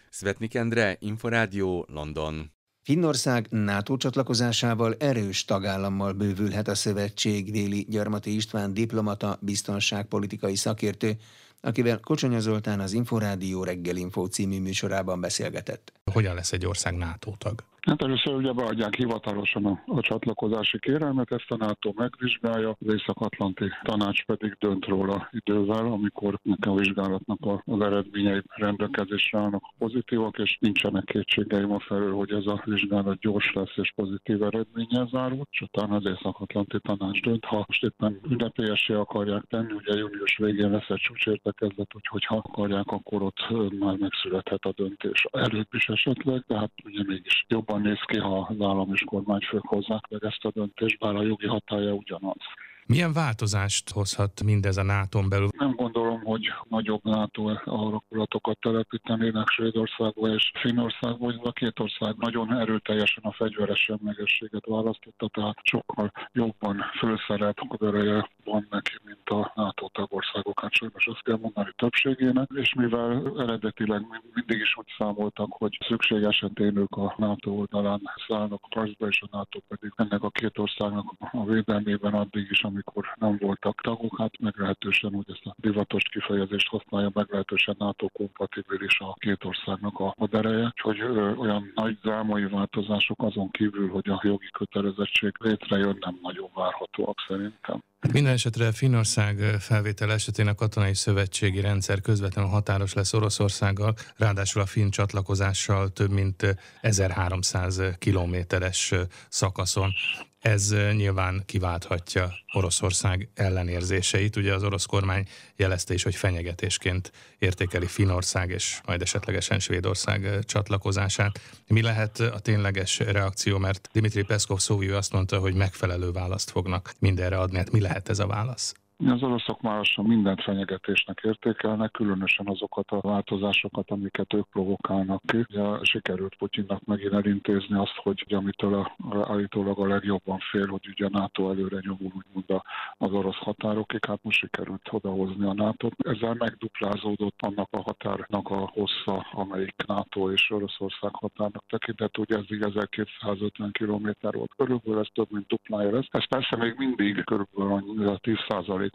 Svetnik 0.09 0.55
Endre, 0.55 0.97
Inforádió, 0.99 1.85
London. 1.89 2.51
Finnország 2.83 3.47
NATO 3.49 3.97
csatlakozásával 3.97 4.95
erős 4.99 5.45
tagállammal 5.45 6.13
bővülhet 6.13 6.67
a 6.67 6.75
szövetség, 6.75 7.51
véli 7.51 7.85
Gyarmati 7.89 8.35
István 8.35 8.73
diplomata, 8.73 9.37
biztonságpolitikai 9.41 10.55
szakértő, 10.55 11.17
akivel 11.61 11.99
Kocsonya 11.99 12.39
Zoltán 12.39 12.79
az 12.79 12.93
Inforádió 12.93 13.63
reggel 13.63 13.95
Info 13.95 14.25
című 14.25 14.59
műsorában 14.59 15.21
beszélgetett. 15.21 15.93
Hogyan 16.11 16.35
lesz 16.35 16.51
egy 16.51 16.65
ország 16.65 16.95
NATO 16.95 17.33
tag? 17.37 17.63
Hát 17.81 18.01
először 18.01 18.35
ugye 18.35 18.51
beadják 18.51 18.95
hivatalosan 18.95 19.65
a, 19.65 19.83
a 19.85 20.01
csatlakozási 20.01 20.79
kérelmet, 20.79 21.31
ezt 21.31 21.51
a 21.51 21.57
NATO 21.57 21.91
megvizsgálja, 21.95 22.69
az 22.69 22.93
Észak-Atlanti 22.93 23.65
Tanács 23.83 24.25
pedig 24.25 24.55
dönt 24.59 24.85
róla 24.85 25.29
idővel, 25.31 25.85
amikor 25.85 26.39
nekem 26.43 26.71
a 26.71 26.75
vizsgálatnak 26.75 27.39
az 27.65 27.81
eredményei 27.81 28.41
rendelkezésre 28.47 29.39
állnak 29.39 29.63
pozitívak, 29.77 30.37
és 30.37 30.57
nincsenek 30.59 31.03
kétségeim 31.03 31.71
a 31.71 31.79
felől, 31.79 32.13
hogy 32.13 32.31
ez 32.31 32.45
a 32.45 32.61
vizsgálat 32.65 33.19
gyors 33.19 33.53
lesz 33.53 33.75
és 33.75 33.91
pozitív 33.95 34.43
eredménnyel 34.43 35.07
zárul, 35.11 35.47
és 35.51 35.61
utána 35.61 35.95
az 35.95 36.05
Észak-Atlanti 36.05 36.79
Tanács 36.79 37.21
dönt. 37.21 37.45
Ha 37.45 37.63
most 37.67 37.83
éppen 37.83 38.19
ünnepélyesé 38.29 38.93
akarják 38.93 39.43
tenni, 39.49 39.73
ugye 39.73 39.97
június 39.97 40.37
végén 40.37 40.71
lesz 40.71 40.89
egy 40.89 40.97
csúcsértekezlet, 40.97 41.95
úgyhogy 41.95 42.25
ha 42.25 42.35
akarják, 42.35 42.87
akkor 42.87 43.21
ott 43.21 43.39
már 43.79 43.95
megszülethet 43.95 44.65
a 44.65 44.73
döntés. 44.75 45.25
Előbb 45.31 45.67
is 45.71 45.89
esetleg, 45.89 46.43
tehát 46.47 46.71
ugye 46.83 47.03
mégis 47.07 47.45
jobban 47.69 47.81
néz 47.89 47.99
ki, 48.05 48.17
ha 48.17 48.47
az 48.49 48.61
állam 48.61 48.93
és 48.93 49.03
kormányfők 49.05 49.65
hozzák 49.65 50.07
meg 50.09 50.23
ezt 50.23 50.45
a 50.45 50.51
döntést, 50.51 50.99
bár 50.99 51.15
a 51.15 51.21
jogi 51.21 51.47
hatája 51.47 51.93
ugyanaz. 51.93 52.37
Milyen 52.85 53.13
változást 53.13 53.89
hozhat 53.89 54.43
mindez 54.43 54.77
a 54.77 54.83
nato 54.83 55.27
belül? 55.27 55.49
Nem 55.57 55.75
gondolom, 55.75 56.21
hogy 56.23 56.51
nagyobb 56.69 57.03
NATO 57.03 57.43
alakulatokat 57.65 58.59
telepítenének 58.59 59.47
Svédországba 59.47 60.27
és 60.27 60.51
Finnországba, 60.53 61.25
hogy 61.25 61.39
a 61.43 61.51
két 61.51 61.79
ország 61.79 62.15
nagyon 62.17 62.59
erőteljesen 62.59 63.23
a 63.23 63.31
fegyveres 63.31 63.79
semlegességet 63.79 64.65
választotta, 64.65 65.27
tehát 65.27 65.57
sokkal 65.63 66.11
jobban 66.31 66.81
felszerelt 66.99 67.59
ereje 67.79 68.29
van 68.51 68.67
neki, 68.69 68.95
mint 69.03 69.29
a 69.29 69.51
NATO 69.55 69.87
tagországok, 69.87 70.59
hát 70.61 70.73
sajnos 70.73 71.07
azt 71.07 71.23
kell 71.23 71.37
mondani 71.41 71.71
többségének, 71.75 72.49
és 72.53 72.73
mivel 72.73 73.33
eredetileg 73.37 74.01
mindig 74.33 74.59
is 74.59 74.77
úgy 74.77 74.93
számoltak, 74.97 75.51
hogy 75.51 75.77
szükség 75.87 76.23
esetén 76.23 76.77
ők 76.77 76.95
a 76.95 77.13
NATO 77.17 77.51
oldalán 77.51 78.01
szállnak 78.27 78.61
harcba, 78.69 79.07
és 79.07 79.21
a 79.21 79.37
NATO 79.37 79.59
pedig 79.67 79.91
ennek 79.95 80.23
a 80.23 80.29
két 80.29 80.57
országnak 80.57 81.13
a 81.31 81.45
védelmében 81.45 82.13
addig 82.13 82.47
is, 82.49 82.61
amikor 82.63 83.05
nem 83.15 83.37
voltak 83.37 83.81
tagok, 83.81 84.17
hát 84.17 84.39
meglehetősen, 84.39 85.13
hogy 85.13 85.25
ezt 85.27 85.45
a 85.45 85.55
divatos 85.57 86.03
kifejezést 86.03 86.67
használja, 86.67 87.11
meglehetősen 87.13 87.75
NATO 87.77 88.07
kompatibilis 88.07 88.99
a 88.99 89.13
két 89.13 89.43
országnak 89.43 89.99
a 89.99 90.13
modereje, 90.17 90.65
úgyhogy 90.65 91.01
olyan 91.37 91.71
nagy 91.75 91.97
drámai 92.01 92.45
változások 92.45 93.21
azon 93.23 93.51
kívül, 93.51 93.89
hogy 93.89 94.09
a 94.09 94.21
jogi 94.23 94.49
kötelezettség 94.51 95.33
létrejön, 95.39 95.97
nem 95.99 96.19
nagyon 96.21 96.49
várhatóak 96.53 97.17
szerintem. 97.27 97.81
Minden 98.07 98.33
esetre 98.33 98.71
Finnország 98.71 99.37
felvétel 99.59 100.11
esetén 100.11 100.47
a 100.47 100.55
katonai 100.55 100.93
szövetségi 100.93 101.61
rendszer 101.61 102.01
közvetlenül 102.01 102.51
határos 102.51 102.93
lesz 102.93 103.13
Oroszországgal, 103.13 103.95
ráadásul 104.17 104.61
a 104.61 104.65
finn 104.65 104.89
csatlakozással 104.89 105.89
több 105.89 106.11
mint 106.11 106.55
1300 106.81 107.81
kilométeres 107.97 108.93
szakaszon. 109.29 109.93
Ez 110.39 110.69
nyilván 110.71 111.43
kiválthatja 111.45 112.33
Oroszország 112.53 113.29
ellenérzéseit. 113.35 114.35
Ugye 114.35 114.53
az 114.53 114.63
orosz 114.63 114.85
kormány 114.85 115.27
jelezte 115.55 115.93
is, 115.93 116.03
hogy 116.03 116.15
fenyegetésként 116.15 117.11
értékeli 117.39 117.87
Finország 117.87 118.49
és 118.49 118.79
majd 118.85 119.01
esetlegesen 119.01 119.59
Svédország 119.59 120.45
csatlakozását. 120.45 121.39
Mi 121.67 121.81
lehet 121.81 122.19
a 122.19 122.39
tényleges 122.39 122.99
reakció, 122.99 123.57
mert 123.57 123.89
Dimitri 123.91 124.23
Peszkov 124.23 124.59
szóvívő 124.59 124.95
azt 124.95 125.11
mondta, 125.11 125.39
hogy 125.39 125.53
megfelelő 125.53 126.11
választ 126.11 126.49
fognak 126.49 126.93
mindenre 126.99 127.37
adni. 127.37 127.57
Hát 127.57 127.71
mi 127.71 127.79
lehet 127.79 128.09
ez 128.09 128.19
a 128.19 128.27
válasz? 128.27 128.73
Az 129.07 129.23
oroszok 129.23 129.61
már 129.61 129.77
lassan 129.77 130.05
mindent 130.05 130.41
fenyegetésnek 130.41 131.19
értékelnek, 131.23 131.91
különösen 131.91 132.47
azokat 132.47 132.91
a 132.91 132.99
változásokat, 133.01 133.91
amiket 133.91 134.33
ők 134.33 134.47
provokálnak 134.49 135.21
ki. 135.25 135.37
Ugye 135.37 135.63
sikerült 135.81 136.35
Putyinnak 136.35 136.85
megint 136.85 137.13
elintézni 137.13 137.77
azt, 137.77 137.95
hogy 137.95 138.23
ugye, 138.25 138.37
amitől 138.37 138.73
a, 138.73 138.95
állítólag 139.31 139.79
a 139.79 139.87
legjobban 139.87 140.37
fél, 140.51 140.67
hogy 140.67 140.87
ugye 140.87 141.05
a 141.05 141.09
NATO 141.09 141.49
előre 141.49 141.79
nyomul 141.81 142.11
úgymond 142.15 142.61
az 142.97 143.11
orosz 143.11 143.37
határokig, 143.37 144.05
hát 144.05 144.19
most 144.23 144.39
sikerült 144.39 144.89
odahozni 144.91 145.45
a 145.45 145.53
nato 145.53 145.87
-t. 145.87 146.07
Ezzel 146.07 146.33
megduplázódott 146.33 147.41
annak 147.41 147.67
a 147.71 147.81
határnak 147.81 148.49
a 148.49 148.69
hossza, 148.73 149.27
amelyik 149.31 149.75
NATO 149.87 150.31
és 150.31 150.51
Oroszország 150.51 151.11
határnak 151.15 151.63
tekintett. 151.69 152.17
Ugye 152.17 152.37
ez 152.37 152.43
1250 152.49 153.71
km 153.71 154.09
volt 154.21 154.53
körülbelül, 154.57 154.99
ez 154.99 155.07
több 155.13 155.31
mint 155.31 155.47
duplája 155.47 155.91
lesz. 155.91 156.07
Ez 156.09 156.27
persze 156.27 156.55
még 156.55 156.73
mindig 156.77 157.23
körülbelül 157.23 158.17
10 158.17 158.35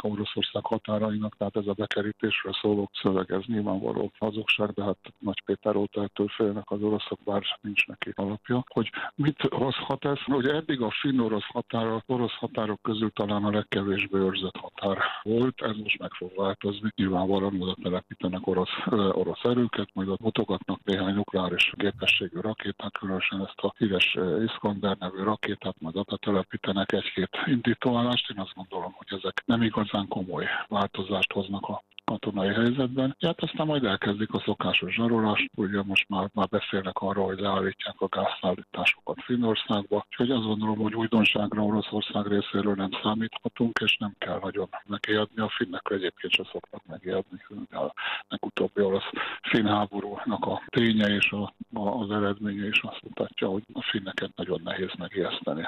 a 0.02 0.08
Oroszország 0.08 0.64
határainak, 0.64 1.36
tehát 1.36 1.56
ez 1.56 1.66
a 1.66 1.72
bekerítésről 1.72 2.52
szóló 2.52 2.90
szöveg, 3.02 3.30
ez 3.30 3.42
nyilvánvaló 3.46 4.12
hazugság, 4.18 4.70
de 4.70 4.82
hát 4.84 4.98
Nagy 5.18 5.42
Péter 5.44 5.76
óta 5.76 6.02
ettől 6.02 6.28
félnek 6.28 6.70
az 6.70 6.82
oroszok, 6.82 7.18
bár 7.24 7.42
nincs 7.60 7.86
neki 7.86 8.12
alapja. 8.14 8.64
Hogy 8.66 8.90
mit 9.14 9.42
hozhat 9.50 10.04
ez? 10.04 10.18
Hogy 10.24 10.46
eddig 10.46 10.80
a 10.80 10.90
finn-orosz 10.90 11.46
határ, 11.46 12.02
orosz 12.06 12.34
határok 12.34 12.82
közül 12.82 13.10
talán 13.10 13.44
a 13.44 13.50
legkevésbé 13.50 14.18
őrzött 14.18 14.56
határ 14.56 14.98
volt, 15.22 15.62
ez 15.62 15.76
most 15.76 15.98
meg 15.98 16.12
fog 16.12 16.32
változni. 16.36 16.90
Nyilvánvalóan 16.96 17.62
oda 17.62 17.76
telepítenek 17.82 18.46
orosz, 18.46 18.76
orosz 18.90 19.42
erőket, 19.42 19.88
majd 19.92 20.08
ott 20.08 20.20
mutogatnak 20.20 20.80
néhány 20.84 21.14
nukleáris 21.14 21.72
képességű 21.76 22.40
rakétát, 22.40 22.98
különösen 22.98 23.40
ezt 23.40 23.58
a 23.58 23.74
híres 23.78 24.18
Iskander 24.44 24.96
nevű 24.96 25.22
rakétát, 25.22 25.76
majd 25.80 25.96
oda 25.96 26.16
telepítenek 26.16 26.92
egy-két 26.92 27.30
indítóállást. 27.46 28.30
Én 28.30 28.40
azt 28.40 28.54
gondolom, 28.54 28.92
hogy 28.96 29.18
ezek 29.18 29.42
nem 29.46 29.62
igaz 29.62 29.83
igazán 29.84 30.08
komoly 30.08 30.46
változást 30.68 31.32
hoznak 31.32 31.66
a 31.68 31.82
katonai 32.04 32.52
helyzetben. 32.52 33.16
Hát 33.20 33.42
aztán 33.42 33.66
majd 33.66 33.84
elkezdik 33.84 34.34
a 34.34 34.42
szokásos 34.44 34.94
zsarolást, 34.94 35.50
ugye 35.54 35.82
most 35.82 36.08
már, 36.08 36.28
már 36.32 36.48
beszélnek 36.48 36.96
arról, 36.98 37.26
hogy 37.26 37.38
leállítják 37.38 37.94
a 37.98 38.08
gázszállításokat 38.08 39.22
Finnországba, 39.22 40.06
úgyhogy 40.08 40.30
azt 40.30 40.44
gondolom, 40.44 40.78
hogy 40.78 40.94
újdonságra 40.94 41.62
Oroszország 41.62 42.26
részéről 42.26 42.74
nem 42.74 42.90
számíthatunk, 43.02 43.78
és 43.84 43.96
nem 43.96 44.14
kell 44.18 44.38
nagyon 44.42 44.68
megijedni. 44.86 45.40
A 45.40 45.48
finnek 45.48 45.90
egyébként 45.90 46.32
sem 46.32 46.44
szoktak 46.44 46.82
megijedni. 46.86 47.38
A 47.70 47.92
legutóbbi 48.28 48.82
orosz 48.82 49.10
finn 49.42 49.66
háborúnak 49.66 50.46
a 50.46 50.62
ténye 50.66 51.06
és 51.14 51.30
a, 51.30 51.54
a, 51.72 51.88
az 51.88 52.10
eredménye 52.10 52.66
is 52.66 52.80
azt 52.82 53.02
mutatja, 53.02 53.48
hogy 53.48 53.62
a 53.72 53.82
finneket 53.82 54.36
nagyon 54.36 54.60
nehéz 54.64 54.94
megijeszteni. 54.98 55.62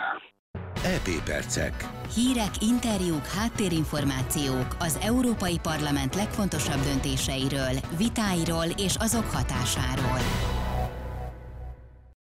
EP 0.85 1.23
percek. 1.25 1.89
Hírek, 2.15 2.51
interjúk, 2.61 3.27
háttérinformációk 3.27 4.77
az 4.79 4.99
Európai 5.03 5.59
Parlament 5.59 6.15
legfontosabb 6.15 6.83
döntéseiről, 6.83 7.75
vitáiról 7.97 8.65
és 8.77 8.95
azok 8.99 9.31
hatásáról. 9.31 10.19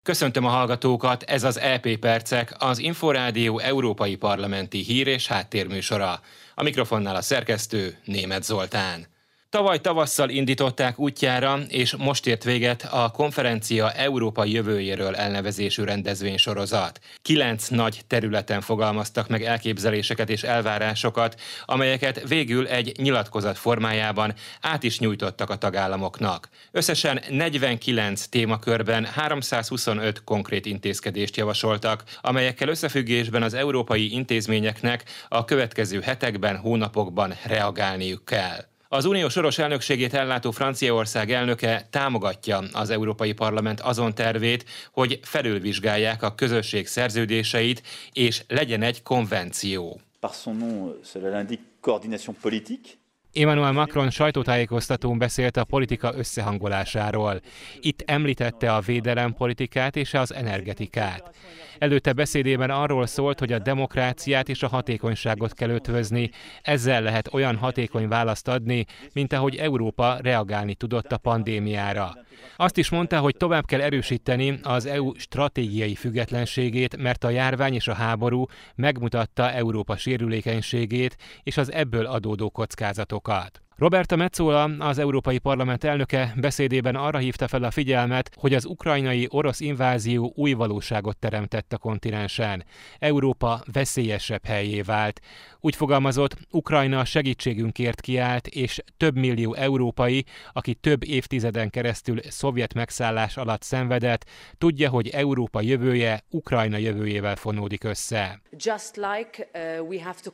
Köszöntöm 0.03 0.45
a 0.45 0.49
hallgatókat, 0.49 1.23
ez 1.23 1.45
az 1.45 1.59
EP 1.59 1.99
Percek, 1.99 2.55
az 2.59 2.79
Inforádió 2.79 3.59
Európai 3.59 4.17
Parlamenti 4.17 4.79
Hír 4.83 5.07
és 5.07 5.27
Háttérműsora. 5.27 6.21
A 6.55 6.63
mikrofonnál 6.63 7.17
a 7.17 7.23
szerkesztő 7.23 7.99
Német 8.05 8.43
Zoltán. 8.43 9.07
Tavaly 9.51 9.81
tavasszal 9.81 10.29
indították 10.29 10.99
útjára, 10.99 11.59
és 11.69 11.97
most 11.97 12.27
ért 12.27 12.45
véget 12.45 12.89
a 12.91 13.11
konferencia 13.11 13.93
Európa 13.93 14.45
jövőjéről 14.45 15.17
elnevezésű 15.17 15.83
rendezvénysorozat. 15.83 17.01
Kilenc 17.23 17.69
nagy 17.69 18.01
területen 18.07 18.61
fogalmaztak 18.61 19.29
meg 19.29 19.43
elképzeléseket 19.45 20.31
és 20.31 20.43
elvárásokat, 20.43 21.41
amelyeket 21.65 22.29
végül 22.29 22.67
egy 22.67 22.93
nyilatkozat 22.97 23.59
formájában 23.59 24.35
át 24.61 24.83
is 24.83 24.99
nyújtottak 24.99 25.51
a 25.51 25.57
tagállamoknak. 25.57 26.49
Összesen 26.71 27.21
49 27.29 28.27
témakörben 28.27 29.05
325 29.05 30.25
konkrét 30.25 30.67
intézkedést 30.67 31.37
javasoltak, 31.37 32.05
amelyekkel 32.21 32.69
összefüggésben 32.69 33.43
az 33.43 33.55
európai 33.55 34.13
intézményeknek 34.13 35.05
a 35.29 35.45
következő 35.45 36.01
hetekben, 36.01 36.57
hónapokban 36.57 37.35
reagálniuk 37.45 38.25
kell. 38.25 38.70
Az 38.92 39.05
unió 39.05 39.29
soros 39.29 39.59
elnökségét 39.59 40.14
ellátó 40.14 40.50
Franciaország 40.50 41.33
elnöke 41.33 41.87
támogatja 41.90 42.62
az 42.72 42.90
Európai 42.90 43.33
Parlament 43.33 43.81
azon 43.81 44.14
tervét, 44.14 44.64
hogy 44.92 45.18
felülvizsgálják 45.22 46.22
a 46.22 46.35
közösség 46.35 46.87
szerződéseit, 46.87 47.83
és 48.12 48.42
legyen 48.48 48.83
egy 48.83 49.03
konvenció. 49.03 50.00
Par 50.20 50.31
son 50.31 50.57
nom, 50.57 50.92
cela 51.03 51.29
l'indique 51.29 51.64
coordination 51.81 52.37
politique 52.40 53.00
Emmanuel 53.33 53.72
Macron 53.72 54.11
sajtótájékoztatón 54.11 55.18
beszélt 55.18 55.57
a 55.57 55.64
politika 55.64 56.12
összehangolásáról. 56.16 57.40
Itt 57.81 58.03
említette 58.07 58.74
a 58.74 58.81
védelempolitikát 58.81 59.96
és 59.96 60.14
az 60.14 60.35
energetikát. 60.35 61.35
Előtte 61.81 62.12
beszédében 62.12 62.71
arról 62.71 63.07
szólt, 63.07 63.38
hogy 63.38 63.53
a 63.53 63.59
demokráciát 63.59 64.49
és 64.49 64.62
a 64.62 64.69
hatékonyságot 64.69 65.55
kell 65.55 65.71
ötvözni, 65.71 66.31
ezzel 66.62 67.03
lehet 67.03 67.33
olyan 67.33 67.57
hatékony 67.57 68.09
választ 68.09 68.49
adni, 68.49 68.85
mint 69.12 69.33
ahogy 69.33 69.57
Európa 69.57 70.19
reagálni 70.23 70.75
tudott 70.75 71.12
a 71.12 71.19
pandémiára. 71.19 72.16
Azt 72.57 72.77
is 72.77 72.90
mondta, 72.90 73.19
hogy 73.19 73.37
tovább 73.37 73.64
kell 73.64 73.81
erősíteni 73.81 74.59
az 74.62 74.87
EU 74.87 75.14
stratégiai 75.19 75.95
függetlenségét, 75.95 76.97
mert 76.97 77.25
a 77.25 77.31
járvány 77.31 77.75
és 77.75 77.88
a 77.88 77.95
háború 77.95 78.45
megmutatta 78.75 79.51
Európa 79.51 79.97
sérülékenységét 79.97 81.16
és 81.43 81.57
az 81.57 81.73
ebből 81.73 82.07
adódó 82.07 82.51
kockázatokat. 82.51 83.62
Roberta 83.81 84.16
Metzola, 84.16 84.71
az 84.79 84.99
Európai 84.99 85.38
Parlament 85.38 85.85
elnöke 85.85 86.35
beszédében 86.37 86.95
arra 86.95 87.19
hívta 87.19 87.49
fel 87.49 87.62
a 87.62 87.71
figyelmet, 87.71 88.31
hogy 88.35 88.55
az 88.55 88.64
ukrajnai 88.64 89.27
orosz 89.31 89.61
invázió 89.61 90.33
új 90.37 90.53
valóságot 90.53 91.16
teremtett 91.16 91.73
a 91.73 91.79
kontinensen. 91.79 92.64
Európa 92.99 93.62
veszélyesebb 93.73 94.45
helyé 94.45 94.81
vált. 94.81 95.21
Úgy 95.61 95.77
fogalmazott, 95.77 96.37
Ukrajna 96.51 97.05
segítségünkért 97.05 98.01
kiállt, 98.01 98.47
és 98.47 98.83
több 98.97 99.16
millió 99.16 99.55
európai, 99.55 100.25
aki 100.53 100.75
több 100.75 101.05
évtizeden 101.05 101.71
keresztül 101.71 102.21
szovjet 102.29 102.75
megszállás 102.75 103.37
alatt 103.37 103.62
szenvedett, 103.62 104.27
tudja, 104.59 104.90
hogy 104.90 105.09
Európa 105.09 105.61
jövője 105.61 106.25
Ukrajna 106.31 106.77
jövőjével 106.77 107.37
fonódik 107.37 107.85
össze. 107.85 108.40
Uh, 108.53 109.90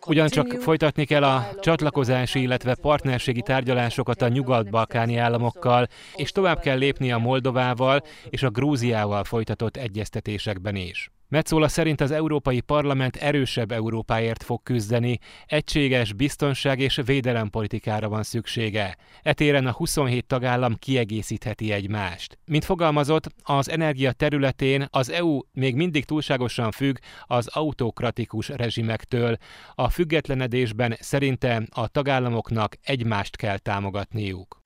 Ugyancsak 0.06 0.52
folytatni 0.61 1.04
kell 1.04 1.24
a 1.24 1.54
csatlakozási, 1.61 2.40
illetve 2.40 2.74
partnerség 2.74 3.36
partnerségi 3.37 3.42
tárgyalásokat 3.42 4.22
a 4.22 4.29
nyugat-balkáni 4.29 5.16
államokkal, 5.16 5.88
és 6.14 6.33
tovább 6.33 6.61
kell 6.61 6.79
lépni 6.79 7.12
a 7.12 7.18
Moldovával 7.18 8.03
és 8.31 8.42
a 8.42 8.51
Grúziával 8.51 9.25
folytatott 9.25 9.77
egyeztetésekben 9.77 10.77
is. 10.77 11.11
Metzola 11.28 11.68
szerint 11.68 12.00
az 12.00 12.10
Európai 12.10 12.60
Parlament 12.60 13.16
erősebb 13.16 13.72
Európáért 13.72 14.42
fog 14.42 14.62
küzdeni, 14.62 15.18
egységes 15.46 16.12
biztonság 16.12 16.80
és 16.80 17.00
védelempolitikára 17.04 18.08
van 18.08 18.22
szüksége. 18.22 18.96
Etéren 19.22 19.66
a 19.66 19.72
27 19.72 20.26
tagállam 20.26 20.74
kiegészítheti 20.74 21.72
egymást. 21.72 22.38
Mint 22.44 22.64
fogalmazott, 22.64 23.26
az 23.42 23.70
energia 23.70 24.12
területén 24.12 24.86
az 24.90 25.10
EU 25.10 25.40
még 25.52 25.74
mindig 25.74 26.04
túlságosan 26.04 26.70
függ 26.70 26.96
az 27.26 27.46
autokratikus 27.46 28.48
rezsimektől. 28.48 29.36
A 29.74 29.88
függetlenedésben 29.88 30.96
szerinte 31.00 31.62
a 31.70 31.88
tagállamoknak 31.88 32.76
egymást 32.82 33.36
kell 33.36 33.58
támogatniuk. 33.58 34.60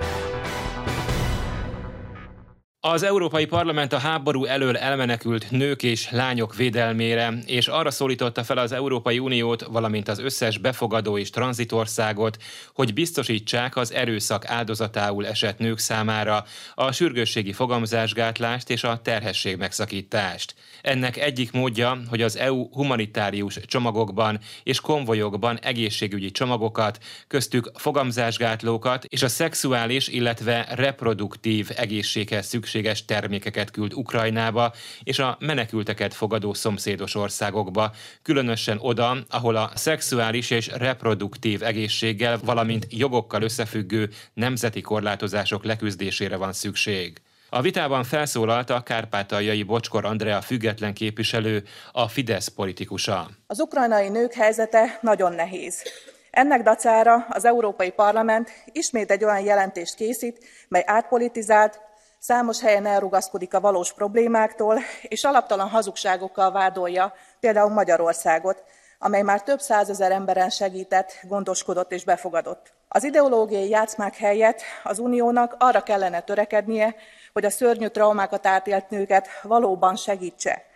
Az 2.83 3.03
Európai 3.03 3.47
Parlament 3.47 3.93
a 3.93 3.99
háború 3.99 4.45
elől 4.45 4.77
elmenekült 4.77 5.51
nők 5.51 5.83
és 5.83 6.11
lányok 6.11 6.55
védelmére, 6.57 7.33
és 7.47 7.69
arra 7.69 7.91
szólította 7.91 8.45
fel 8.45 8.59
az 8.59 8.73
Európai 8.73 9.19
Uniót, 9.19 9.63
valamint 9.63 10.09
az 10.09 10.19
összes 10.19 10.59
befogadó 10.59 11.19
és 11.19 11.31
tranzitországot, 11.31 12.37
hogy 12.75 12.95
biztosítsák 12.95 13.77
az 13.77 13.93
erőszak 13.93 14.49
áldozatául 14.49 15.27
esett 15.27 15.59
nők 15.59 15.79
számára 15.79 16.45
a 16.75 16.93
sürgősségi 16.93 17.53
fogamzásgátlást 17.53 18.71
és 18.71 18.85
a 18.85 19.01
terhesség 19.03 19.57
megszakítást. 19.57 20.55
Ennek 20.83 21.17
egyik 21.17 21.53
módja, 21.53 22.01
hogy 22.09 22.23
az 22.23 22.37
EU 22.37 22.69
humanitárius 22.73 23.59
csomagokban 23.65 24.39
és 24.63 24.81
konvojokban 24.81 25.59
egészségügyi 25.59 26.31
csomagokat, 26.31 26.99
köztük 27.27 27.71
fogamzásgátlókat 27.75 29.05
és 29.05 29.23
a 29.23 29.29
szexuális, 29.29 30.09
illetve 30.09 30.67
reproduktív 30.71 31.71
egészséghez 31.77 32.47
szükséges 32.47 32.69
termékeket 33.07 33.71
küld 33.71 33.95
Ukrajnába 33.95 34.73
és 35.03 35.19
a 35.19 35.37
menekülteket 35.41 36.15
fogadó 36.15 36.55
szomszédos 36.55 37.15
országokba, 37.15 37.93
különösen 38.23 38.79
oda, 38.81 39.17
ahol 39.31 39.57
a 39.57 39.71
szexuális 39.75 40.51
és 40.51 40.67
reproduktív 40.67 41.63
egészséggel, 41.63 42.39
valamint 42.45 42.87
jogokkal 42.91 43.43
összefüggő 43.43 44.11
nemzeti 44.35 44.81
korlátozások 44.81 45.65
leküzdésére 45.65 46.37
van 46.37 46.53
szükség. 46.53 47.21
A 47.53 47.61
vitában 47.61 48.05
felszólalt 48.05 48.71
a 48.71 48.81
kárpátaljai 48.83 49.63
Bocskor 49.63 50.05
Andrea 50.05 50.41
független 50.41 50.95
képviselő, 50.95 51.63
a 51.93 52.09
Fidesz 52.09 52.49
politikusa. 52.49 53.31
Az 53.47 53.61
ukrajnai 53.61 54.09
nők 54.09 54.33
helyzete 54.33 54.99
nagyon 55.03 55.33
nehéz. 55.33 55.83
Ennek 56.31 56.63
dacára 56.63 57.27
az 57.29 57.45
Európai 57.45 57.91
Parlament 57.91 58.51
ismét 58.73 59.11
egy 59.11 59.25
olyan 59.25 59.41
jelentést 59.41 59.95
készít, 59.95 60.39
mely 60.69 60.83
átpolitizált, 60.87 61.81
számos 62.21 62.61
helyen 62.61 62.87
elrugaszkodik 62.87 63.55
a 63.55 63.61
valós 63.61 63.93
problémáktól, 63.93 64.79
és 65.03 65.25
alaptalan 65.25 65.69
hazugságokkal 65.69 66.53
vádolja 66.53 67.13
például 67.41 67.71
Magyarországot, 67.71 68.63
amely 68.99 69.23
már 69.23 69.43
több 69.43 69.61
százezer 69.61 70.13
emberen 70.13 70.51
segített, 70.51 71.13
gondoskodott 71.23 71.93
és 71.93 72.05
befogadott. 72.05 72.73
Az 72.89 73.05
ideológiai 73.05 73.69
játszmák 73.69 74.17
helyett 74.17 74.63
az 74.83 74.99
uniónak 74.99 75.57
arra 75.59 75.83
kellene 75.83 76.21
törekednie, 76.21 76.95
hogy 77.33 77.45
a 77.45 77.51
szörnyű 77.51 77.87
traumákat 77.87 78.47
átélt 78.47 78.91
nőket 78.91 79.29
valóban 79.43 79.97
segítse. 79.97 80.70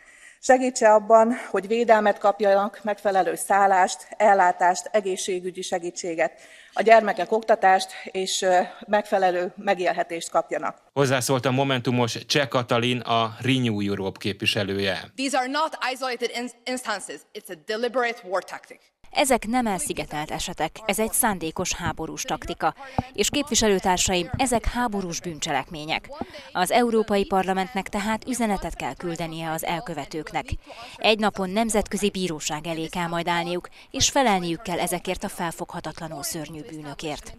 Segítse 0.46 0.92
abban, 0.92 1.34
hogy 1.50 1.66
védelmet 1.66 2.18
kapjanak, 2.18 2.80
megfelelő 2.82 3.34
szállást, 3.34 4.06
ellátást, 4.16 4.88
egészségügyi 4.92 5.62
segítséget, 5.62 6.32
a 6.72 6.82
gyermekek 6.82 7.32
oktatást 7.32 7.90
és 8.04 8.46
megfelelő 8.86 9.52
megélhetést 9.56 10.30
kapjanak. 10.30 10.76
Hozzászólt 10.92 11.44
a 11.44 11.50
Momentumos 11.50 12.26
Cseh 12.26 12.48
Katalin, 12.48 13.00
a 13.00 13.36
Renew 13.40 13.80
Europe 13.80 14.18
képviselője. 14.18 15.12
These 15.16 15.38
are 15.38 15.46
not 15.46 15.78
isolated 15.92 16.30
instances, 16.64 17.20
it's 17.38 17.48
a 17.48 17.54
deliberate 17.66 18.20
war 18.24 18.42
tactic. 18.44 18.93
Ezek 19.14 19.46
nem 19.46 19.66
elszigetelt 19.66 20.30
esetek, 20.30 20.76
ez 20.86 20.98
egy 20.98 21.12
szándékos 21.12 21.72
háborús 21.72 22.22
taktika. 22.22 22.74
És 23.12 23.28
képviselőtársaim, 23.28 24.30
ezek 24.36 24.64
háborús 24.64 25.20
bűncselekmények. 25.20 26.08
Az 26.52 26.70
Európai 26.70 27.24
Parlamentnek 27.24 27.88
tehát 27.88 28.28
üzenetet 28.28 28.76
kell 28.76 28.94
küldenie 28.94 29.50
az 29.50 29.64
elkövetőknek. 29.64 30.46
Egy 30.96 31.18
napon 31.18 31.50
nemzetközi 31.50 32.10
bíróság 32.10 32.66
elé 32.66 32.86
kell 32.86 33.06
majd 33.06 33.28
állniuk, 33.28 33.68
és 33.90 34.08
felelniük 34.08 34.62
kell 34.62 34.78
ezekért 34.78 35.24
a 35.24 35.28
felfoghatatlanul 35.28 36.22
szörnyű 36.22 36.60
bűnökért. 36.62 37.36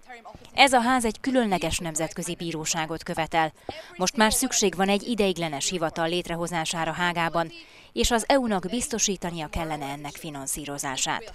Ez 0.53 0.73
a 0.73 0.79
ház 0.81 1.05
egy 1.05 1.19
különleges 1.19 1.77
nemzetközi 1.77 2.35
bíróságot 2.35 3.03
követel. 3.03 3.53
Most 3.95 4.17
már 4.17 4.33
szükség 4.33 4.75
van 4.75 4.89
egy 4.89 5.07
ideiglenes 5.07 5.69
hivatal 5.69 6.07
létrehozására 6.07 6.91
Hágában, 6.91 7.51
és 7.95 8.11
az 8.11 8.23
EU-nak 8.27 8.65
biztosítania 8.69 9.47
kellene 9.47 9.85
ennek 9.85 10.13
finanszírozását. 10.13 11.33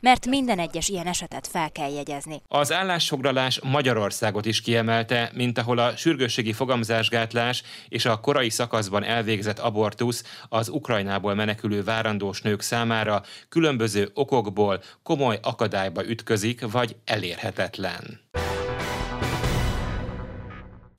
Mert 0.00 0.26
minden 0.26 0.58
egyes 0.58 0.88
ilyen 0.88 1.06
esetet 1.06 1.46
fel 1.46 1.70
kell 1.70 1.90
jegyezni. 1.92 2.42
Az 2.48 2.72
állásfoglalás 2.72 3.60
Magyarországot 3.62 4.46
is 4.46 4.60
kiemelte, 4.60 5.30
mint 5.34 5.58
ahol 5.58 5.78
a 5.78 5.96
sürgősségi 5.96 6.52
fogamzásgátlás 6.52 7.62
és 7.88 8.04
a 8.04 8.20
korai 8.20 8.50
szakaszban 8.50 9.04
elvégzett 9.04 9.58
abortusz 9.58 10.24
az 10.48 10.68
Ukrajnából 10.68 11.34
menekülő 11.34 11.84
várandós 11.84 12.40
nők 12.42 12.60
számára 12.60 13.22
különböző 13.48 14.10
okokból 14.14 14.82
komoly 15.02 15.38
akadályba 15.42 16.08
ütközik, 16.08 16.70
vagy 16.70 16.96
elérhetetlen. 17.04 18.20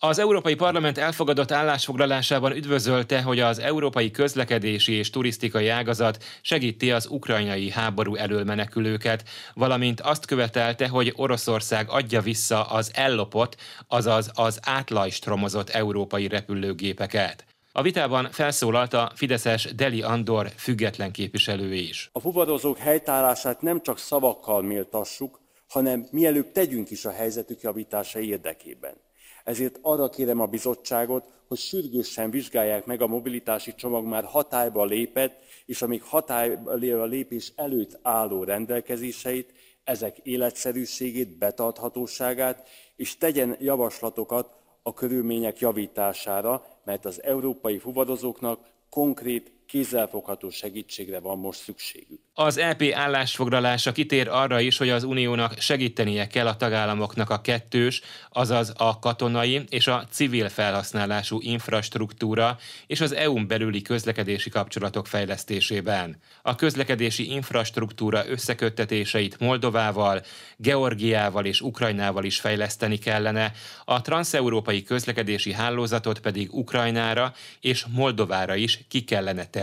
Az 0.06 0.20
Európai 0.20 0.56
Parlament 0.56 0.98
elfogadott 0.98 1.52
állásfoglalásában 1.52 2.52
üdvözölte, 2.52 3.22
hogy 3.22 3.40
az 3.40 3.60
európai 3.60 4.12
közlekedési 4.12 4.94
és 4.94 5.10
turisztikai 5.10 5.68
ágazat 5.68 6.24
segíti 6.42 6.92
az 6.92 7.08
ukrajnai 7.08 7.70
háború 7.70 8.16
elől 8.16 8.44
menekülőket, 8.44 9.24
valamint 9.54 10.02
azt 10.02 10.26
követelte, 10.26 10.88
hogy 10.88 11.14
Oroszország 11.16 11.90
adja 11.90 12.22
vissza 12.22 12.64
az 12.64 12.92
ellopott, 12.94 13.56
azaz 13.88 14.32
az 14.34 14.60
átlajstromozott 14.62 15.70
európai 15.70 16.28
repülőgépeket. 16.28 17.46
A 17.72 17.82
vitában 17.82 18.28
felszólalt 18.32 18.94
a 18.94 19.12
Fideszes 19.16 19.64
Deli 19.76 20.02
Andor 20.02 20.52
független 20.58 21.12
képviselő 21.12 21.74
is. 21.74 22.10
A 22.14 22.20
fuvarozók 22.20 22.78
helytállását 22.78 23.62
nem 23.62 23.82
csak 23.82 23.98
szavakkal 23.98 24.62
méltassuk, 24.62 25.40
hanem 25.68 26.08
mielőbb 26.12 26.52
tegyünk 26.52 26.92
is 26.92 27.06
a 27.06 27.12
helyzetük 27.12 27.62
javítása 27.62 28.20
érdekében. 28.20 29.03
Ezért 29.44 29.80
arra 29.82 30.10
kérem 30.10 30.40
a 30.40 30.46
bizottságot, 30.46 31.26
hogy 31.48 31.58
sürgősen 31.58 32.30
vizsgálják 32.30 32.86
meg 32.86 33.02
a 33.02 33.08
mobilitási 33.08 33.76
csomag 33.76 34.06
már 34.06 34.24
hatályba 34.24 34.86
lépett, 34.86 35.40
és 35.66 35.82
amíg 35.82 36.02
hatályba 36.04 37.04
lépés 37.06 37.54
előtt 37.56 38.00
álló 38.02 38.44
rendelkezéseit, 38.44 39.54
ezek 39.84 40.18
életszerűségét, 40.18 41.38
betarthatóságát, 41.38 42.68
és 42.96 43.18
tegyen 43.18 43.56
javaslatokat 43.60 44.56
a 44.84 44.94
körülmények 44.94 45.60
javítására, 45.60 46.66
mert 46.84 47.06
az 47.06 47.24
európai 47.24 47.78
fuvarozóknak 47.78 48.60
konkrét 48.90 49.52
kézzelfogható 49.74 50.50
segítségre 50.50 51.20
van 51.20 51.40
most 51.40 51.60
szükségük. 51.60 52.20
Az 52.34 52.58
EP 52.58 52.84
állásfoglalása 52.94 53.92
kitér 53.92 54.28
arra 54.28 54.60
is, 54.60 54.78
hogy 54.78 54.90
az 54.90 55.04
uniónak 55.04 55.60
segítenie 55.60 56.28
kell 56.28 56.48
a 56.48 56.56
tagállamoknak 56.56 57.30
a 57.30 57.42
kettős, 57.42 58.02
azaz 58.30 58.74
a 58.78 59.00
katonai 59.00 59.64
és 59.70 59.88
a 59.88 60.08
civil 60.12 60.50
felhasználású 60.50 61.38
infrastruktúra 61.42 62.58
és 62.88 63.02
az 63.02 63.12
EU-n 63.12 63.48
belüli 63.48 63.82
közlekedési 63.82 64.50
kapcsolatok 64.50 65.08
fejlesztésében. 65.08 66.18
A 66.42 66.56
közlekedési 66.56 67.32
infrastruktúra 67.32 68.28
összeköttetéseit 68.28 69.40
Moldovával, 69.40 70.22
Georgiával 70.58 71.46
és 71.46 71.62
Ukrajnával 71.62 72.24
is 72.24 72.40
fejleszteni 72.40 72.98
kellene, 72.98 73.52
a 73.86 74.02
transeurópai 74.02 74.84
közlekedési 74.84 75.54
hálózatot 75.54 76.20
pedig 76.20 76.54
Ukrajnára 76.54 77.34
és 77.60 77.86
Moldovára 77.92 78.56
is 78.56 78.80
ki 78.88 79.04
kellene 79.04 79.46
terjeszteni. 79.46 79.62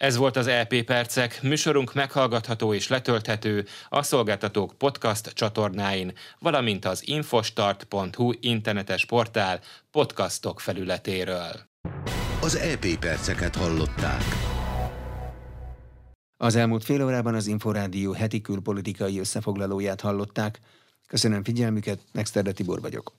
Ez 0.00 0.16
volt 0.16 0.36
az 0.36 0.48
LP 0.48 0.82
Percek, 0.82 1.42
műsorunk 1.42 1.94
meghallgatható 1.94 2.74
és 2.74 2.88
letölthető 2.88 3.66
a 3.88 4.02
szolgáltatók 4.02 4.72
podcast 4.78 5.32
csatornáin, 5.32 6.12
valamint 6.38 6.84
az 6.84 7.08
infostart.hu 7.08 8.32
internetes 8.40 9.04
portál 9.04 9.60
podcastok 9.90 10.60
felületéről. 10.60 11.68
Az 12.40 12.56
EP 12.56 12.98
Perceket 12.98 13.56
hallották. 13.56 14.22
Az 16.36 16.56
elmúlt 16.56 16.84
fél 16.84 17.04
órában 17.04 17.34
az 17.34 17.46
Inforádió 17.46 18.12
heti 18.12 18.40
külpolitikai 18.40 19.18
összefoglalóját 19.18 20.00
hallották. 20.00 20.60
Köszönöm 21.06 21.44
figyelmüket, 21.44 22.00
Nexterde 22.12 22.52
Tibor 22.52 22.80
vagyok. 22.80 23.12